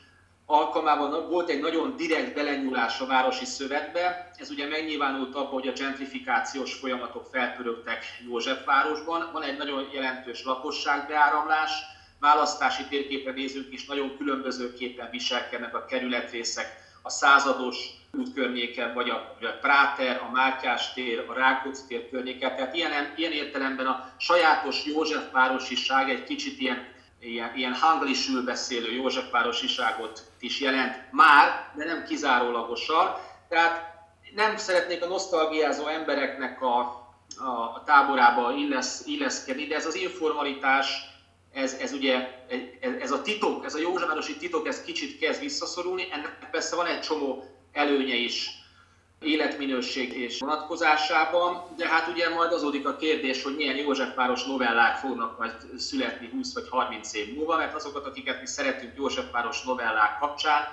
alkalmában 0.49 1.29
volt 1.29 1.49
egy 1.49 1.59
nagyon 1.59 1.95
direkt 1.95 2.33
belenyúlás 2.33 2.99
a 2.99 3.05
városi 3.05 3.45
szövetbe. 3.45 4.31
Ez 4.37 4.49
ugye 4.49 4.67
megnyilvánult 4.67 5.35
abban, 5.35 5.51
hogy 5.51 5.67
a 5.67 5.71
gentrifikációs 5.71 6.73
folyamatok 6.73 7.27
felpörögtek 7.31 8.03
Józsefvárosban. 8.25 9.29
Van 9.33 9.43
egy 9.43 9.57
nagyon 9.57 9.89
jelentős 9.93 10.43
lakosságbeáramlás, 10.43 11.71
választási 12.19 12.83
térképre 12.89 13.31
nézünk 13.31 13.73
is, 13.73 13.85
nagyon 13.85 14.17
különbözőképpen 14.17 15.09
viselkednek 15.09 15.75
a 15.75 15.85
kerületrészek 15.85 16.85
a 17.01 17.09
százados 17.09 17.77
út 18.11 18.33
környéken, 18.33 18.93
vagy 18.93 19.09
a, 19.09 19.35
vagy 19.39 19.49
a 19.49 19.57
Práter, 19.61 20.21
a 20.27 20.31
Mátyás 20.31 20.93
tér, 20.93 21.25
a 21.27 21.33
Rákóczi 21.33 21.81
tér 21.87 22.09
környéken. 22.09 22.55
Tehát 22.55 22.75
ilyen, 22.75 23.13
ilyen 23.15 23.31
értelemben 23.31 23.85
a 23.85 24.13
sajátos 24.17 24.85
Józsefvárosiság 24.85 26.09
egy 26.09 26.23
kicsit 26.23 26.59
ilyen 26.59 26.95
ilyen, 27.19 27.55
ilyen 27.55 27.73
hanglisül 27.73 28.43
beszélő 28.43 28.91
Józsefvárosiságot 28.91 30.23
is 30.39 30.59
jelent 30.59 31.11
már, 31.11 31.71
de 31.75 31.85
nem 31.85 32.03
kizárólagosan. 32.03 33.15
Tehát 33.49 33.95
nem 34.35 34.57
szeretnék 34.57 35.03
a 35.03 35.07
nosztalgiázó 35.07 35.87
embereknek 35.87 36.61
a, 36.61 36.79
a, 37.37 37.49
a 37.49 37.83
táborába 37.85 38.53
illesz, 38.53 39.03
illeszkedni, 39.05 39.65
de 39.65 39.75
ez 39.75 39.85
az 39.85 39.95
informalitás, 39.95 41.15
ez, 41.53 41.73
ez 41.73 41.91
ugye, 41.91 42.45
ez, 42.79 42.91
ez 42.99 43.11
a 43.11 43.21
titok, 43.21 43.65
ez 43.65 43.75
a 43.75 43.79
Józsefvárosi 43.79 44.37
titok, 44.37 44.67
ez 44.67 44.81
kicsit 44.81 45.19
kezd 45.19 45.39
visszaszorulni. 45.41 46.07
Ennek 46.11 46.47
persze 46.51 46.75
van 46.75 46.85
egy 46.85 46.99
csomó 46.99 47.43
előnye 47.71 48.15
is, 48.15 48.49
életminőség 49.19 50.13
és 50.13 50.39
vonatkozásában, 50.39 51.63
de 51.77 51.87
hát 51.87 52.07
ugye 52.07 52.29
majd 52.29 52.51
azódik 52.51 52.87
a 52.87 52.95
kérdés, 52.95 53.43
hogy 53.43 53.55
milyen 53.55 53.75
Józsefváros 53.75 54.45
novellák 54.45 54.95
fognak 54.97 55.37
majd 55.37 55.55
születni 55.77 56.29
20 56.29 56.53
vagy 56.53 56.69
30 56.69 57.13
év 57.13 57.35
múlva, 57.35 57.57
mert 57.57 57.75
azokat, 57.75 58.05
akiket 58.05 58.39
mi 58.39 58.47
szeretünk 58.47 58.93
Józsefváros 58.95 59.63
novellák 59.63 60.19
kapcsán, 60.19 60.63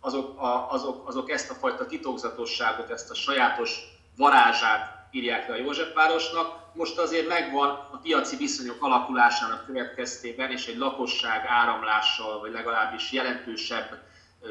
azok, 0.00 0.40
a, 0.40 0.72
azok, 0.72 1.08
azok 1.08 1.30
ezt 1.30 1.50
a 1.50 1.54
fajta 1.54 1.86
titokzatosságot, 1.86 2.90
ezt 2.90 3.10
a 3.10 3.14
sajátos 3.14 3.80
varázsát 4.16 5.08
írják 5.10 5.48
le 5.48 5.54
a 5.54 5.58
Józsefvárosnak. 5.58 6.58
Most 6.74 6.98
azért 6.98 7.28
megvan 7.28 7.68
a 7.68 7.96
piaci 8.02 8.36
viszonyok 8.36 8.76
alakulásának 8.80 9.66
következtében, 9.66 10.50
és 10.50 10.66
egy 10.66 10.76
lakosság 10.76 11.44
áramlással, 11.46 12.40
vagy 12.40 12.52
legalábbis 12.52 13.12
jelentősebb 13.12 14.02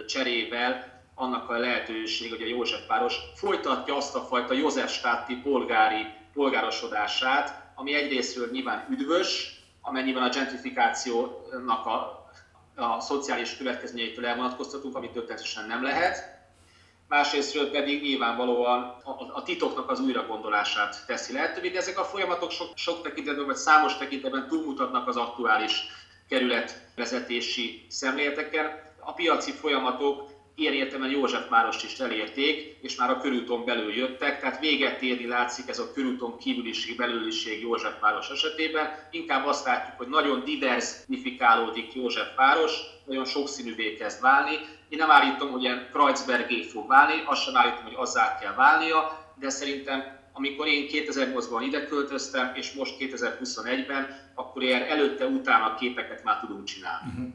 cserével 0.07 0.98
annak 1.19 1.49
a 1.49 1.57
lehetőség, 1.57 2.29
hogy 2.29 2.41
a 2.41 2.47
Józsefváros 2.47 3.15
folytatja 3.35 3.95
azt 3.95 4.15
a 4.15 4.21
fajta 4.21 4.53
Józsefstáti 4.53 5.35
polgári 5.35 6.05
polgárosodását, 6.33 7.71
ami 7.75 7.93
egyrésztről 7.93 8.49
nyilván 8.51 8.87
üdvös, 8.89 9.59
amennyiben 9.81 10.23
a 10.23 10.29
gentrifikációnak 10.29 11.85
a, 11.85 12.25
a 12.75 12.99
szociális 12.99 13.57
következményeitől 13.57 14.25
elvonatkoztatunk, 14.25 14.95
amit 14.95 15.11
természetesen 15.11 15.67
nem 15.67 15.83
lehet, 15.83 16.37
másrésztről 17.07 17.71
pedig 17.71 18.01
nyilvánvalóan 18.01 18.81
a, 19.03 19.09
a 19.33 19.43
titoknak 19.43 19.89
az 19.89 19.99
újragondolását 19.99 21.05
teszi 21.07 21.33
lehetővé, 21.33 21.69
de 21.69 21.77
ezek 21.77 21.99
a 21.99 22.03
folyamatok 22.03 22.51
sok, 22.51 22.71
sok 22.75 23.01
tekintetben, 23.01 23.45
vagy 23.45 23.55
számos 23.55 23.97
tekintetben 23.97 24.47
túlmutatnak 24.47 25.07
az 25.07 25.17
aktuális 25.17 25.87
kerületvezetési 26.29 27.85
szemléleteken. 27.89 28.87
A 28.99 29.13
piaci 29.13 29.51
folyamatok 29.51 30.38
ilyen 30.59 30.73
értelemben 30.73 31.11
Józsefvárost 31.11 31.83
is 31.83 31.99
elérték, 31.99 32.77
és 32.81 32.95
már 32.95 33.09
a 33.09 33.17
körúton 33.17 33.65
belül 33.65 33.93
jöttek, 33.93 34.39
tehát 34.39 34.59
véget 34.59 35.01
érni 35.01 35.27
látszik 35.27 35.67
ez 35.67 35.79
a 35.79 35.91
körúton 35.93 36.37
kívüliség, 36.37 36.95
belüliség 36.95 37.61
Józsefváros 37.61 38.29
esetében. 38.29 39.07
Inkább 39.11 39.45
azt 39.45 39.65
látjuk, 39.65 39.97
hogy 39.97 40.07
nagyon 40.07 40.43
diversifikálódik 40.43 41.93
Józsefváros, 41.93 42.71
nagyon 43.05 43.25
sokszínűvé 43.25 43.93
kezd 43.93 44.21
válni. 44.21 44.55
Én 44.89 44.97
nem 44.97 45.11
állítom, 45.11 45.51
hogy 45.51 45.63
ilyen 45.63 45.89
Kreuzbergé 45.91 46.61
fog 46.61 46.87
válni, 46.87 47.23
azt 47.25 47.43
sem 47.43 47.55
állítom, 47.55 47.83
hogy 47.83 47.95
azzá 47.97 48.37
kell 48.37 48.53
válnia, 48.53 49.27
de 49.39 49.49
szerintem 49.49 50.17
amikor 50.33 50.67
én 50.67 50.85
2008-ban 50.89 51.63
ide 51.65 51.85
költöztem, 51.85 52.51
és 52.55 52.73
most 52.73 52.95
2021-ben, 52.99 54.31
akkor 54.35 54.63
ilyen 54.63 54.83
előtte-utána 54.83 55.75
képeket 55.75 56.23
már 56.23 56.39
tudunk 56.39 56.63
csinálni. 56.63 57.09
Uh-huh. 57.09 57.33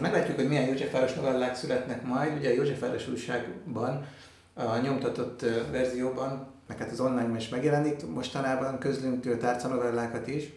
Meglátjuk, 0.00 0.36
hogy 0.36 0.48
milyen 0.48 0.68
Józsefváros 0.68 1.14
novellák 1.14 1.56
születnek 1.56 2.02
majd. 2.02 2.36
Ugye 2.36 2.48
a 2.48 2.52
Józsefváros 2.52 3.08
újságban, 3.08 4.06
a 4.54 4.76
nyomtatott 4.76 5.44
verzióban, 5.70 6.46
meg 6.66 6.78
hát 6.78 6.90
az 6.90 7.00
online 7.00 7.36
is 7.36 7.48
megjelenik, 7.48 8.06
mostanában 8.06 8.78
közlünk 8.78 9.38
tárcanovellákat 9.38 10.26
is, 10.26 10.52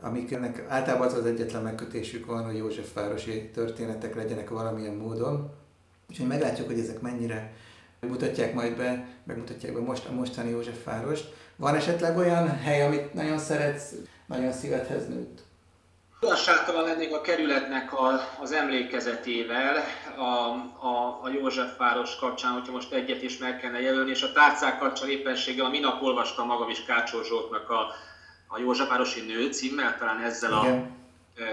amiknek 0.00 0.64
általában 0.68 1.06
az 1.06 1.14
az 1.14 1.26
egyetlen 1.26 1.62
megkötésük 1.62 2.26
van, 2.26 2.44
hogy 2.44 2.56
Józsefvárosi 2.56 3.50
történetek 3.54 4.14
legyenek 4.14 4.50
valamilyen 4.50 4.94
módon. 4.94 5.50
Úgyhogy 6.10 6.26
meglátjuk, 6.26 6.66
hogy 6.66 6.78
ezek 6.78 7.00
mennyire 7.00 7.52
mutatják 8.00 8.54
majd 8.54 8.76
be, 8.76 9.08
megmutatják 9.24 9.72
be 9.74 9.80
most 9.80 10.06
a 10.06 10.12
mostani 10.12 10.50
Józsefvárost. 10.50 11.34
Van 11.56 11.74
esetleg 11.74 12.16
olyan 12.16 12.48
hely, 12.48 12.82
amit 12.82 13.14
nagyon 13.14 13.38
szeretsz, 13.38 13.94
nagyon 14.26 14.52
szívedhez 14.52 15.08
nőtt? 15.08 15.42
Igazságtalan 16.22 16.84
lennék 16.84 17.14
a 17.14 17.20
kerületnek 17.20 17.92
a, 17.92 18.20
az 18.40 18.52
emlékezetével 18.52 19.84
a, 20.16 20.22
a, 20.86 21.20
a 21.22 21.28
Józsefváros 21.28 22.16
kapcsán, 22.16 22.52
hogyha 22.52 22.72
most 22.72 22.92
egyet 22.92 23.22
is 23.22 23.38
meg 23.38 23.58
kellene 23.58 23.80
jelölni, 23.80 24.10
és 24.10 24.22
a 24.22 24.32
tárcák 24.32 24.78
kapcsán 24.78 25.08
éppenséggel 25.08 25.64
a 25.64 25.68
minap 25.68 26.02
olvastam 26.02 26.46
magam 26.46 26.70
is 26.70 26.84
Kácsor 26.84 27.24
Zsoltnak 27.24 27.70
a, 27.70 27.92
a 28.48 28.58
Józsefvárosi 28.58 29.20
Nő 29.20 29.52
címmel, 29.52 29.96
talán 29.98 30.20
ezzel 30.22 30.52
a 30.52 30.64
Igen. 30.64 30.96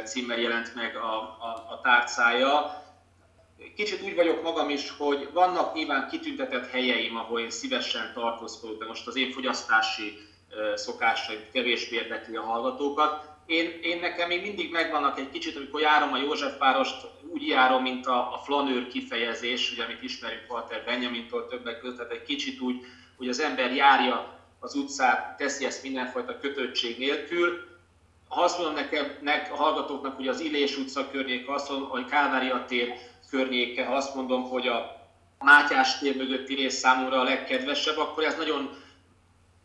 címmel 0.06 0.38
jelent 0.38 0.76
meg 0.76 0.96
a, 0.96 1.16
a, 1.22 1.68
a 1.70 1.80
tárcája. 1.84 2.84
Kicsit 3.76 4.04
úgy 4.04 4.16
vagyok 4.16 4.44
magam 4.44 4.70
is, 4.70 4.94
hogy 4.98 5.30
vannak 5.34 5.74
nyilván 5.74 6.08
kitüntetett 6.10 6.70
helyeim, 6.70 7.18
ahol 7.18 7.40
én 7.40 7.50
szívesen 7.50 8.12
tartózkodok, 8.14 8.80
de 8.80 8.86
most 8.86 9.08
az 9.08 9.16
én 9.16 9.32
fogyasztási 9.32 10.18
szokásai 10.76 11.48
kevésbé 11.54 11.96
érdekli 11.96 12.36
a 12.36 12.42
hallgatókat. 12.42 13.36
Én, 13.48 13.80
én 13.82 14.00
nekem 14.00 14.28
még 14.28 14.42
mindig 14.42 14.72
megvannak 14.72 15.20
egy 15.20 15.30
kicsit, 15.30 15.56
amikor 15.56 15.82
járom 15.82 16.14
a 16.14 16.18
Józsefvárost, 16.18 17.08
úgy 17.34 17.48
járom, 17.48 17.82
mint 17.82 18.06
a, 18.06 18.34
a 18.34 18.42
flanőr 18.44 18.88
kifejezés, 18.88 19.72
ugye, 19.72 19.84
amit 19.84 20.04
ismerünk 20.04 20.52
Walter 20.52 20.84
Benjamintól 20.86 21.48
többek 21.48 21.80
között, 21.80 21.98
tehát 21.98 22.12
egy 22.12 22.24
kicsit 22.24 22.60
úgy, 22.60 22.86
hogy 23.18 23.30
az 23.30 23.40
ember 23.40 23.76
járja 23.76 24.40
az 24.60 24.76
utcát, 24.76 25.38
teszi 25.38 25.66
ezt 25.66 25.84
mindenfajta 25.84 26.40
kötöttség 26.40 26.98
nélkül. 26.98 27.68
Ha 28.28 28.42
azt 28.42 28.58
mondom 28.58 28.76
nekem, 28.76 29.18
nek, 29.22 29.52
a 29.52 29.56
hallgatóknak, 29.56 30.16
hogy 30.16 30.28
az 30.28 30.40
Illés 30.40 30.78
utca 30.78 31.10
környéke, 31.12 31.54
azt 31.54 31.70
mondom, 31.70 31.90
hogy 31.90 32.06
Kálvária 32.06 32.66
tér 32.68 32.94
környéke, 33.30 33.86
ha 33.86 33.96
azt 33.96 34.16
mondom, 34.16 34.44
hogy 34.44 34.68
a 34.68 34.96
Mátyás 35.40 35.98
tér 36.00 36.16
mögötti 36.16 36.56
rész 36.56 36.76
számomra 36.76 37.20
a 37.20 37.24
legkedvesebb, 37.24 37.98
akkor 37.98 38.24
ez 38.24 38.36
nagyon, 38.36 38.70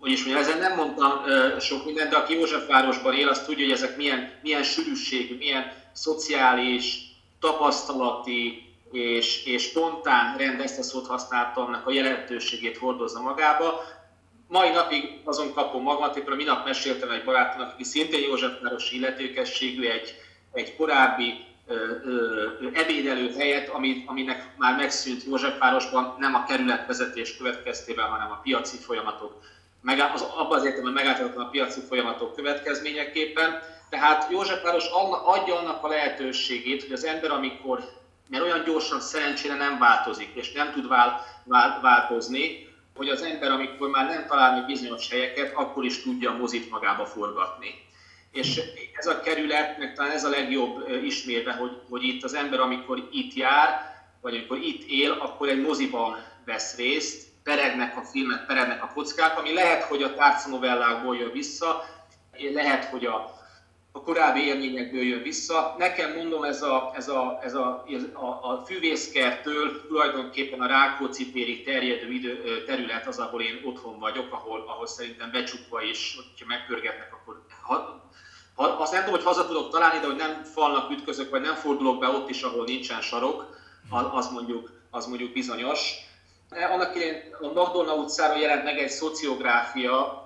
hogy 0.02 0.10
is 0.10 0.24
mondjam, 0.24 0.44
ezen 0.44 0.58
nem 0.58 0.76
mondtam 0.76 1.24
sok 1.58 1.84
mindent, 1.84 2.10
de 2.10 2.16
aki 2.16 2.34
Józsefvárosban 2.34 3.14
él, 3.14 3.28
az 3.28 3.44
tudja, 3.44 3.64
hogy 3.64 3.74
ezek 3.74 3.96
milyen, 3.96 4.32
milyen 4.42 4.62
sűrűségű, 4.62 5.36
milyen 5.36 5.72
szociális, 5.92 6.98
tapasztalati 7.40 8.72
és, 8.92 9.44
és 9.44 9.62
spontán 9.62 10.36
rend, 10.36 10.60
ezt 10.60 10.78
a 10.78 10.82
szót 10.82 11.06
használtam, 11.06 11.82
a 11.84 11.92
jelentőségét 11.92 12.78
hordozza 12.78 13.20
magába. 13.20 13.84
Mai 14.48 14.70
napig 14.70 15.20
azon 15.24 15.52
kapom 15.52 15.82
magamat, 15.82 16.16
éppen 16.16 16.36
minap 16.36 16.64
meséltem 16.64 17.10
egy 17.10 17.24
barátomnak, 17.24 17.72
aki 17.72 17.84
szintén 17.84 18.22
Józsefvárosi 18.22 18.96
illetékességű, 18.96 19.88
egy, 19.88 20.14
egy 20.52 20.76
korábbi 20.76 21.44
ebédelő 22.72 23.32
helyet, 23.38 23.68
aminek 24.06 24.54
már 24.56 24.76
megszűnt 24.76 25.24
Józsefvárosban, 25.24 26.16
nem 26.18 26.34
a 26.34 26.44
kerületvezetés 26.44 27.36
következtében, 27.36 28.08
hanem 28.08 28.30
a 28.30 28.40
piaci 28.42 28.76
folyamatok, 28.76 29.40
az, 30.14 30.22
abban 30.22 30.58
az 30.58 30.64
értelemben 30.64 31.04
megállítottan 31.04 31.42
a 31.42 31.48
piaci 31.48 31.80
folyamatok 31.80 32.34
következményeképpen. 32.34 33.62
Tehát 33.90 34.30
Józsefváros 34.30 34.84
adja 35.24 35.58
annak 35.58 35.84
a 35.84 35.88
lehetőségét, 35.88 36.82
hogy 36.82 36.92
az 36.92 37.04
ember, 37.04 37.30
amikor, 37.30 37.80
mert 38.28 38.42
olyan 38.42 38.64
gyorsan 38.64 39.00
szerencsére 39.00 39.54
nem 39.54 39.78
változik, 39.78 40.30
és 40.34 40.52
nem 40.52 40.72
tud 40.72 40.88
vál, 40.88 41.24
vál, 41.44 41.80
változni, 41.82 42.70
hogy 42.96 43.08
az 43.08 43.22
ember, 43.22 43.50
amikor 43.50 43.88
már 43.88 44.06
nem 44.06 44.26
talál 44.26 44.54
még 44.54 44.66
bizonyos 44.66 45.10
helyeket, 45.10 45.52
akkor 45.54 45.84
is 45.84 46.02
tudja 46.02 46.30
a 46.30 46.36
mozit 46.36 46.70
magába 46.70 47.06
forgatni. 47.06 47.74
És 48.32 48.60
ez 48.92 49.06
a 49.06 49.20
kerület, 49.20 49.78
meg 49.78 49.94
talán 49.94 50.10
ez 50.10 50.24
a 50.24 50.28
legjobb 50.28 50.88
ismérve, 51.04 51.52
hogy, 51.52 51.80
hogy 51.88 52.02
itt 52.02 52.24
az 52.24 52.34
ember, 52.34 52.60
amikor 52.60 53.08
itt 53.10 53.34
jár, 53.34 53.92
vagy 54.20 54.34
amikor 54.34 54.58
itt 54.58 54.88
él, 54.88 55.10
akkor 55.10 55.48
egy 55.48 55.60
moziban 55.60 56.16
vesz 56.44 56.76
részt, 56.76 57.31
peregnek 57.42 57.96
a 57.96 58.02
filmek, 58.02 58.46
peregnek 58.46 58.82
a 58.82 58.90
kockák, 58.94 59.38
ami 59.38 59.52
lehet, 59.52 59.82
hogy 59.82 60.02
a 60.02 60.14
tárcanovellákból 60.14 61.16
jön 61.16 61.32
vissza, 61.32 61.84
lehet, 62.52 62.84
hogy 62.84 63.04
a, 63.04 63.40
a 63.92 64.02
korábbi 64.02 64.46
élményekből 64.46 65.02
jön 65.02 65.22
vissza. 65.22 65.74
Nekem 65.78 66.16
mondom, 66.16 66.44
ez 66.44 66.62
a, 66.62 66.92
ez 66.94 67.08
a, 67.08 67.40
ez 67.42 67.54
a, 67.54 67.84
a, 68.12 68.26
a 68.26 68.62
fűvészkertől 68.66 69.86
tulajdonképpen 69.86 70.60
a 70.60 70.66
Rákóczi 70.66 71.30
térig 71.30 71.64
terjedő 71.64 72.12
idő, 72.12 72.64
terület 72.66 73.06
az, 73.06 73.18
ahol 73.18 73.42
én 73.42 73.60
otthon 73.64 73.98
vagyok, 73.98 74.32
ahol, 74.32 74.64
ahol 74.66 74.86
szerintem 74.86 75.30
becsukva 75.30 75.82
is, 75.82 76.16
hogyha 76.16 76.46
megpörgetnek, 76.46 77.12
akkor 77.12 77.42
ha, 77.62 78.02
ha, 78.54 78.64
azt 78.64 78.92
nem 78.92 79.04
tudom, 79.04 79.16
hogy 79.16 79.26
haza 79.26 79.46
tudok 79.46 79.70
találni, 79.70 79.98
de 79.98 80.06
hogy 80.06 80.16
nem 80.16 80.42
falnak 80.42 80.90
ütközök, 80.90 81.30
vagy 81.30 81.40
nem 81.40 81.54
fordulok 81.54 81.98
be 81.98 82.08
ott 82.08 82.28
is, 82.28 82.42
ahol 82.42 82.64
nincsen 82.64 83.00
sarok, 83.00 83.60
az 83.90 84.30
mondjuk, 84.30 84.70
az 84.90 85.06
mondjuk 85.06 85.32
bizonyos. 85.32 86.10
Annak 86.54 86.94
idején 86.94 87.34
a 87.40 87.52
Magdolna 87.52 87.94
utcáról 87.94 88.38
jelent 88.38 88.64
meg 88.64 88.78
egy 88.78 88.88
szociográfia, 88.88 90.20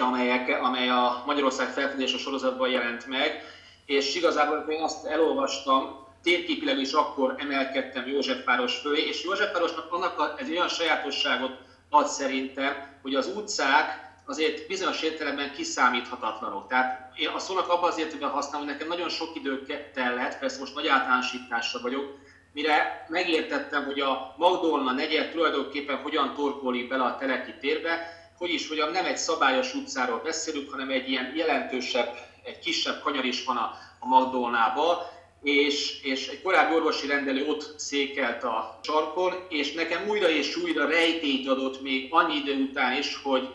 amelyek, 0.00 0.62
amely 0.62 0.88
a 0.88 1.22
Magyarország 1.26 1.68
felfedezése 1.68 2.18
sorozatban 2.18 2.68
jelent 2.68 3.06
meg, 3.06 3.42
és 3.86 4.14
igazából 4.14 4.72
én 4.72 4.82
azt 4.82 5.06
elolvastam, 5.06 6.06
térképileg 6.22 6.78
is 6.78 6.92
akkor 6.92 7.34
emelkedtem 7.38 8.06
Józsefváros 8.06 8.76
fölé, 8.76 9.06
és 9.06 9.24
Józsefvárosnak 9.24 9.92
annak 9.92 10.34
ez 10.40 10.48
olyan 10.48 10.68
sajátosságot 10.68 11.52
ad 11.90 12.06
szerintem, 12.06 12.98
hogy 13.02 13.14
az 13.14 13.26
utcák 13.26 14.12
azért 14.26 14.66
bizonyos 14.66 15.02
értelemben 15.02 15.52
kiszámíthatatlanok. 15.52 16.68
Tehát 16.68 17.12
én 17.16 17.28
a 17.28 17.38
szónak 17.38 17.68
abban 17.68 17.90
az 17.90 17.98
értelemben 17.98 18.30
használom, 18.30 18.66
hogy 18.66 18.74
nekem 18.74 18.88
nagyon 18.88 19.08
sok 19.08 19.36
idő 19.36 19.66
tellett, 19.94 20.38
persze 20.38 20.60
most 20.60 20.74
nagy 20.74 20.86
általánosításra 20.86 21.80
vagyok, 21.80 22.18
mire 22.54 23.06
megértettem, 23.08 23.84
hogy 23.84 24.00
a 24.00 24.34
Magdolna 24.36 24.92
negyed 24.92 25.30
tulajdonképpen 25.30 25.96
hogyan 25.96 26.34
torkolik 26.34 26.88
bele 26.88 27.02
a 27.02 27.16
teleki 27.16 27.54
térbe, 27.60 28.22
hogy 28.38 28.52
is 28.52 28.68
mondjam, 28.68 28.90
nem 28.90 29.04
egy 29.04 29.16
szabályos 29.16 29.74
utcáról 29.74 30.20
beszélünk, 30.24 30.70
hanem 30.70 30.90
egy 30.90 31.10
ilyen 31.10 31.32
jelentősebb, 31.36 32.14
egy 32.42 32.58
kisebb 32.58 33.00
kanyar 33.02 33.24
is 33.24 33.44
van 33.44 33.56
a, 33.56 33.70
a 33.98 34.06
Magdolnába, 34.06 35.12
és, 35.42 36.02
és 36.02 36.28
egy 36.28 36.42
korábbi 36.42 36.74
orvosi 36.74 37.06
rendelő 37.06 37.46
ott 37.46 37.74
székelt 37.76 38.42
a 38.42 38.78
sarkon, 38.82 39.32
és 39.48 39.72
nekem 39.72 40.08
újra 40.08 40.28
és 40.28 40.56
újra 40.56 40.86
rejtélyt 40.86 41.48
adott 41.48 41.82
még 41.82 42.08
annyi 42.10 42.34
idő 42.34 42.62
után 42.62 42.98
is, 42.98 43.20
hogy, 43.22 43.48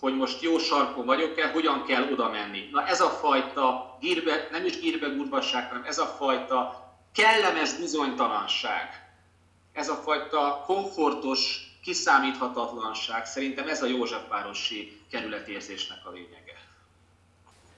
hogy 0.00 0.16
most 0.16 0.42
jó 0.42 0.58
sarkon 0.58 1.06
vagyok-e, 1.06 1.48
hogyan 1.48 1.84
kell 1.84 2.12
oda 2.12 2.30
menni. 2.30 2.68
Na 2.72 2.86
ez 2.86 3.00
a 3.00 3.08
fajta 3.08 3.96
gírbe, 4.00 4.48
nem 4.50 4.64
is 4.64 4.80
gírbe 4.80 5.08
hanem 5.68 5.84
ez 5.86 5.98
a 5.98 6.06
fajta 6.06 6.89
kellemes 7.12 7.74
bizonytalanság, 7.74 9.10
ez 9.72 9.88
a 9.88 9.94
fajta 9.94 10.62
komfortos 10.66 11.68
kiszámíthatatlanság, 11.82 13.26
szerintem 13.26 13.68
ez 13.68 13.82
a 13.82 13.86
Józsefvárosi 13.86 15.00
kerületérzésnek 15.10 15.98
a 16.04 16.10
lényege. 16.10 16.58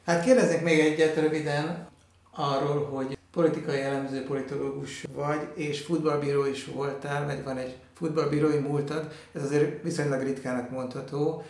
Hát 0.07 0.25
kérdezek 0.25 0.63
még 0.63 0.81
egyet 0.81 1.17
röviden 1.17 1.89
arról, 2.31 2.85
hogy 2.85 3.19
politikai 3.33 3.81
elemző 3.81 4.25
politológus 4.25 5.05
vagy, 5.15 5.49
és 5.55 5.81
futballbíró 5.81 6.47
is 6.47 6.65
voltál, 6.65 7.25
vagy 7.25 7.45
van 7.45 7.57
egy 7.57 7.77
futballbírói 7.95 8.59
múltad, 8.59 9.13
ez 9.33 9.43
azért 9.43 9.83
viszonylag 9.83 10.23
ritkának 10.23 10.71
mondható. 10.71 11.45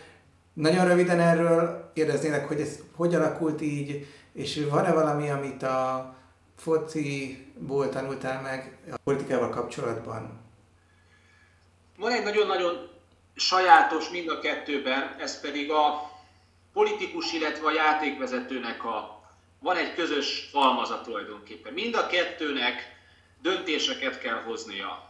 Nagyon 0.53 0.87
röviden 0.87 1.19
erről 1.19 1.91
kérdeznének, 1.93 2.47
hogy 2.47 2.61
ez 2.61 2.79
hogy 2.95 3.15
alakult 3.15 3.61
így, 3.61 4.07
és 4.33 4.65
van-e 4.69 4.93
valami, 4.93 5.29
amit 5.29 5.63
a 5.63 6.15
fociból 6.57 7.89
tanultál 7.89 8.41
meg 8.41 8.77
a 8.91 8.97
politikával 9.03 9.49
kapcsolatban? 9.49 10.41
Van 11.97 12.11
egy 12.11 12.23
nagyon-nagyon 12.23 12.89
sajátos 13.35 14.09
mind 14.09 14.29
a 14.29 14.39
kettőben, 14.39 15.15
ez 15.19 15.41
pedig 15.41 15.71
a 15.71 16.11
politikus, 16.73 17.33
illetve 17.33 17.67
a 17.67 17.73
játékvezetőnek 17.73 18.85
a 18.85 19.21
van 19.63 19.77
egy 19.77 19.93
közös 19.93 20.49
halmaza 20.53 21.01
tulajdonképpen. 21.01 21.73
Mind 21.73 21.95
a 21.95 22.07
kettőnek 22.07 22.95
döntéseket 23.41 24.19
kell 24.19 24.41
hoznia. 24.41 25.09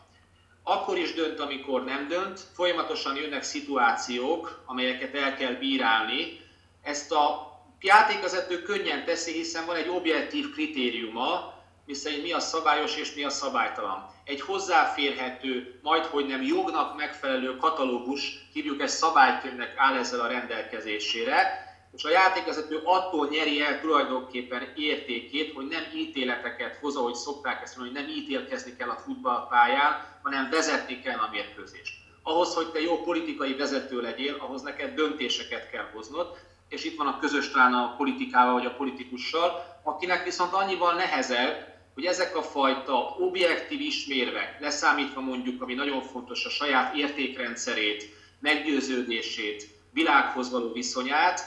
Akkor 0.64 0.98
is 0.98 1.14
dönt, 1.14 1.40
amikor 1.40 1.84
nem 1.84 2.08
dönt, 2.08 2.40
folyamatosan 2.54 3.16
jönnek 3.16 3.44
szituációk, 3.44 4.64
amelyeket 4.66 5.16
el 5.16 5.36
kell 5.36 5.54
bírálni. 5.54 6.40
Ezt 6.82 7.12
a 7.12 7.53
játékvezető 7.84 8.62
könnyen 8.62 9.06
teszi, 9.06 9.32
hiszen 9.32 9.66
van 9.66 9.76
egy 9.76 9.90
objektív 9.90 10.52
kritériuma, 10.54 11.54
miszerint 11.86 12.24
mi 12.24 12.32
a 12.32 12.40
szabályos 12.40 12.96
és 12.96 13.14
mi 13.14 13.24
a 13.24 13.30
szabálytalan. 13.30 14.10
Egy 14.24 14.42
hozzáférhető, 14.42 15.80
majd 15.82 16.06
hogy 16.06 16.26
nem 16.26 16.42
jognak 16.42 16.98
megfelelő 16.98 17.58
katalógus, 17.58 18.48
hívjuk 18.54 18.82
ezt 18.82 18.98
szabálykönyvnek 18.98 19.74
áll 19.76 19.98
ezzel 19.98 20.20
a 20.20 20.28
rendelkezésére, 20.28 21.62
és 21.96 22.04
a 22.04 22.10
játékvezető 22.10 22.82
attól 22.84 23.28
nyeri 23.28 23.62
el 23.62 23.80
tulajdonképpen 23.80 24.74
értékét, 24.76 25.54
hogy 25.54 25.68
nem 25.68 25.84
ítéleteket 25.96 26.78
hoz, 26.82 26.96
ahogy 26.96 27.16
szokták 27.16 27.62
ezt 27.62 27.78
mondani, 27.78 27.98
hogy 27.98 28.08
nem 28.08 28.18
ítélkezni 28.18 28.76
kell 28.76 28.90
a 28.90 29.02
futballpályán, 29.06 30.20
hanem 30.22 30.50
vezetni 30.50 31.02
kell 31.02 31.20
a 31.20 31.30
mérkőzést. 31.32 31.94
Ahhoz, 32.24 32.54
hogy 32.54 32.72
te 32.72 32.82
jó 32.82 33.02
politikai 33.02 33.54
vezető 33.54 34.02
legyél, 34.02 34.36
ahhoz 34.40 34.62
neked 34.62 34.94
döntéseket 34.94 35.70
kell 35.70 35.90
hoznod, 35.94 36.38
és 36.74 36.84
itt 36.84 36.98
van 36.98 37.08
a 37.08 37.20
közös 37.20 37.52
talán 37.52 37.74
a 37.74 37.96
politikával 37.96 38.54
vagy 38.54 38.66
a 38.66 38.76
politikussal, 38.76 39.80
akinek 39.84 40.24
viszont 40.24 40.54
annyival 40.54 40.94
nehezebb, 40.94 41.74
hogy 41.94 42.06
ezek 42.06 42.38
a 42.38 42.42
fajta 42.42 43.16
objektív 43.20 43.82
ismérvek, 43.82 44.60
leszámítva 44.60 45.22
mondjuk, 45.22 45.62
ami 45.62 45.74
nagyon 45.74 46.02
fontos, 46.02 46.46
a 46.46 46.50
saját 46.50 46.96
értékrendszerét, 46.96 48.10
meggyőződését, 48.40 49.68
világhoz 49.92 50.52
való 50.52 50.72
viszonyát, 50.72 51.42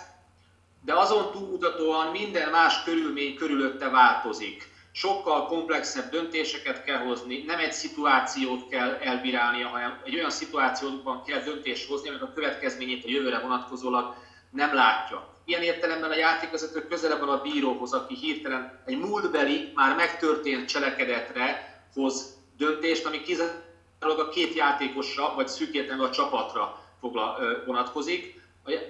de 0.85 0.95
azon 0.95 1.31
túlmutatóan 1.33 2.11
minden 2.11 2.51
más 2.51 2.83
körülmény 2.83 3.35
körülötte 3.35 3.89
változik. 3.89 4.75
Sokkal 4.93 5.47
komplexebb 5.47 6.11
döntéseket 6.11 6.85
kell 6.85 6.99
hozni, 6.99 7.43
nem 7.47 7.59
egy 7.59 7.73
szituációt 7.73 8.69
kell 8.69 8.95
elbírálnia, 8.95 9.69
hanem 9.69 10.01
egy 10.05 10.15
olyan 10.15 10.31
szituációban 10.31 11.23
kell 11.23 11.41
döntést 11.41 11.89
hozni, 11.89 12.09
aminek 12.09 12.29
a 12.29 12.33
következményét 12.33 13.05
a 13.05 13.09
jövőre 13.09 13.39
vonatkozólag 13.39 14.15
nem 14.51 14.75
látja. 14.75 15.35
Ilyen 15.45 15.63
értelemben 15.63 16.11
a 16.11 16.17
játékvezető 16.17 16.87
közelebb 16.87 17.21
van 17.21 17.29
a 17.29 17.43
bíróhoz, 17.43 17.93
aki 17.93 18.15
hirtelen 18.15 18.83
egy 18.87 18.99
múltbeli, 18.99 19.73
már 19.75 19.97
megtörtént 19.97 20.69
cselekedetre 20.69 21.81
hoz 21.95 22.37
döntést, 22.57 23.07
ami 23.07 23.23
kizárólag 23.23 24.19
a 24.19 24.29
két 24.29 24.55
játékosra, 24.55 25.35
vagy 25.35 25.49
szűkértelemben 25.49 26.09
a 26.09 26.13
csapatra 26.13 26.81
fogla, 27.01 27.39
vonatkozik 27.67 28.45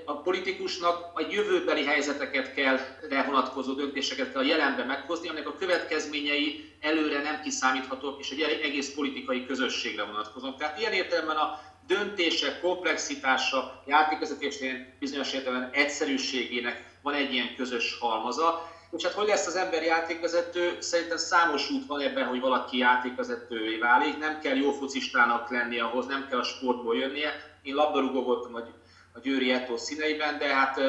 a 0.04 0.16
politikusnak 0.16 1.10
a 1.14 1.26
jövőbeli 1.30 1.84
helyzeteket 1.84 2.54
kell, 2.54 2.78
vonatkozó 3.26 3.72
döntéseket 3.72 4.32
kell 4.32 4.42
a 4.42 4.46
jelenben 4.46 4.86
meghozni, 4.86 5.28
aminek 5.28 5.48
a 5.48 5.56
következményei 5.56 6.74
előre 6.80 7.22
nem 7.22 7.40
kiszámíthatók, 7.40 8.20
és 8.20 8.30
egy 8.30 8.40
egész 8.40 8.94
politikai 8.94 9.46
közösségre 9.46 10.04
vonatkoznak. 10.04 10.56
Tehát 10.58 10.78
ilyen 10.78 10.92
értelemben 10.92 11.36
a 11.36 11.60
döntések 11.86 12.60
komplexitása, 12.60 13.82
játékvezetésén 13.86 14.92
bizonyos 14.98 15.32
értelemben 15.32 15.70
egyszerűségének 15.72 16.84
van 17.02 17.14
egy 17.14 17.32
ilyen 17.32 17.54
közös 17.56 17.96
halmaza. 18.00 18.74
És 18.90 19.02
hát 19.02 19.12
hogy 19.12 19.26
lesz 19.26 19.46
az 19.46 19.56
ember 19.56 19.82
játékvezető? 19.82 20.76
Szerintem 20.80 21.16
számos 21.16 21.70
út 21.70 21.86
van 21.86 22.00
ebben, 22.00 22.26
hogy 22.26 22.40
valaki 22.40 22.78
játékvezetővé 22.78 23.76
válik. 23.78 24.18
Nem 24.18 24.40
kell 24.40 24.56
jó 24.56 24.70
focistának 24.70 25.50
lenni 25.50 25.78
ahhoz, 25.78 26.06
nem 26.06 26.26
kell 26.28 26.38
a 26.38 26.44
sportból 26.44 26.96
jönnie. 26.96 27.58
Én 27.62 27.74
labdarúgó 27.74 28.22
voltam 28.22 28.54
a, 28.54 28.58
a 29.12 29.18
Győri 29.22 29.52
Eto 29.52 29.76
színeiben, 29.76 30.38
de 30.38 30.54
hát 30.54 30.80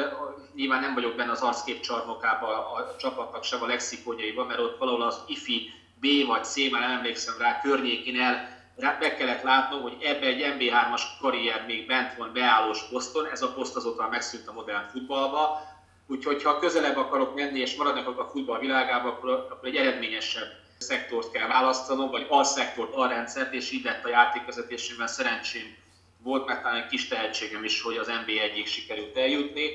nyilván 0.56 0.82
nem 0.82 0.94
vagyok 0.94 1.16
benne 1.16 1.32
az 1.32 1.42
arckép 1.42 1.80
csarnokában 1.80 2.54
a 2.54 2.96
csapatnak 2.96 3.44
sem 3.44 3.64
a 3.64 3.66
lexikonjaiban, 3.66 4.46
mert 4.46 4.60
ott 4.60 4.78
valahol 4.78 5.02
az 5.02 5.20
IFI 5.28 5.72
B 6.00 6.28
vagy 6.28 6.44
C, 6.44 6.72
már 6.72 6.82
nem 6.82 6.98
emlékszem 6.98 7.36
rá, 7.38 7.62
környékén 7.62 8.20
el 8.20 8.57
meg 8.78 9.16
kellett 9.16 9.42
látnom, 9.42 9.82
hogy 9.82 9.98
ebbe 10.02 10.26
egy 10.26 10.56
MB3-as 10.58 11.02
karrier 11.22 11.66
még 11.66 11.88
bent 11.88 12.16
van 12.16 12.34
beállós 12.34 12.84
poszton, 12.90 13.28
ez 13.32 13.42
a 13.42 13.54
poszt 13.54 13.76
azóta 13.76 14.08
megszűnt 14.10 14.48
a 14.48 14.54
modern 14.54 14.90
futballba, 14.92 15.62
úgyhogy 16.08 16.44
ha 16.44 16.60
közelebb 16.60 16.98
akarok 16.98 17.36
menni 17.36 17.60
és 17.60 17.76
maradnak 17.76 18.20
a 18.20 18.30
futball 18.32 18.60
világába, 18.60 19.08
akkor, 19.08 19.30
akkor 19.30 19.68
egy 19.68 19.76
eredményesebb 19.76 20.66
szektort 20.78 21.32
kell 21.32 21.48
választanom, 21.48 22.10
vagy 22.10 22.26
alszektort, 22.30 22.94
alrendszert, 22.94 23.54
és 23.54 23.72
így 23.72 23.84
lett 23.84 24.06
a 24.06 24.10
játékvezetésében 24.10 25.08
szerencsém 25.08 25.76
volt, 26.18 26.46
mert 26.46 26.62
talán 26.62 26.82
egy 26.82 26.88
kis 26.88 27.08
tehetségem 27.08 27.64
is, 27.64 27.82
hogy 27.82 27.98
az 27.98 28.08
NBA 28.08 28.42
egyik 28.42 28.68
sikerült 28.68 29.18
eljutni, 29.18 29.70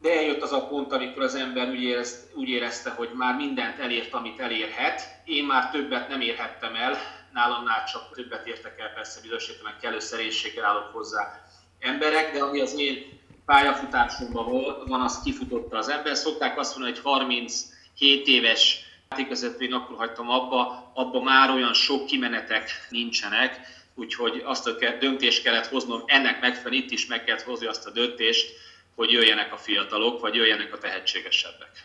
de 0.00 0.16
eljött 0.16 0.42
az 0.42 0.52
a 0.52 0.66
pont, 0.66 0.92
amikor 0.92 1.22
az 1.22 1.34
ember 1.34 1.68
úgy, 1.68 1.82
érezt, 1.82 2.30
úgy 2.34 2.48
érezte, 2.48 2.90
hogy 2.90 3.10
már 3.14 3.36
mindent 3.36 3.78
elért, 3.78 4.14
amit 4.14 4.40
elérhet. 4.40 5.02
Én 5.24 5.44
már 5.44 5.70
többet 5.70 6.08
nem 6.08 6.20
érhettem 6.20 6.74
el, 6.74 6.98
nálamnál 7.32 7.84
csak 7.84 8.14
többet 8.14 8.46
értek 8.46 8.80
el, 8.80 8.92
persze 8.94 9.20
bizonyos 9.20 9.48
értelemben 9.48 9.80
kellő 9.80 9.98
szerénységgel 9.98 10.64
állok 10.64 10.92
hozzá 10.92 11.44
emberek, 11.78 12.32
de 12.32 12.42
ami 12.42 12.60
az 12.60 12.74
én 12.78 13.20
pályafutásomban 13.44 14.44
van, 14.86 15.00
az 15.00 15.22
kifutotta 15.22 15.76
az 15.76 15.88
ember. 15.88 16.16
Szokták 16.16 16.58
azt 16.58 16.76
mondani, 16.76 16.94
hogy 16.94 17.04
37 17.04 18.26
éves 18.26 18.90
játékvezetőn 19.10 19.72
akkor 19.72 19.96
hagytam 19.96 20.28
abba, 20.28 20.90
abba 20.94 21.22
már 21.22 21.50
olyan 21.50 21.74
sok 21.74 22.06
kimenetek 22.06 22.70
nincsenek, 22.90 23.60
úgyhogy 23.94 24.42
azt 24.44 24.66
a 24.66 24.72
döntést 25.00 25.42
kellett 25.42 25.66
hoznom, 25.66 26.02
ennek 26.06 26.40
megfelelően 26.40 26.82
itt 26.82 26.90
is 26.90 27.06
meg 27.06 27.24
kellett 27.24 27.42
hozni 27.42 27.66
azt 27.66 27.86
a 27.86 27.90
döntést, 27.90 28.52
hogy 28.94 29.10
jöjjenek 29.10 29.52
a 29.52 29.56
fiatalok, 29.56 30.20
vagy 30.20 30.34
jöjjenek 30.34 30.72
a 30.72 30.78
tehetségesebbek. 30.78 31.84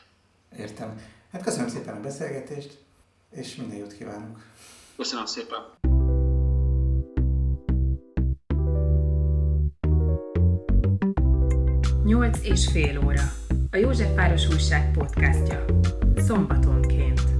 Értem. 0.58 1.02
Hát 1.32 1.44
köszönöm 1.44 1.68
szépen 1.68 1.96
a 1.96 2.02
beszélgetést, 2.02 2.78
és 3.32 3.56
minden 3.56 3.78
jót 3.78 3.98
kívánok. 3.98 4.47
Köszönöm 4.98 5.26
szépen. 5.26 5.60
Nyolc 12.04 12.40
és 12.44 12.68
fél 12.72 13.02
óra. 13.06 13.22
A 13.72 13.78
József 13.78 14.16
Város 14.16 14.48
Újság 14.48 14.92
podcastja. 14.92 15.66
Szombatonként. 16.16 17.37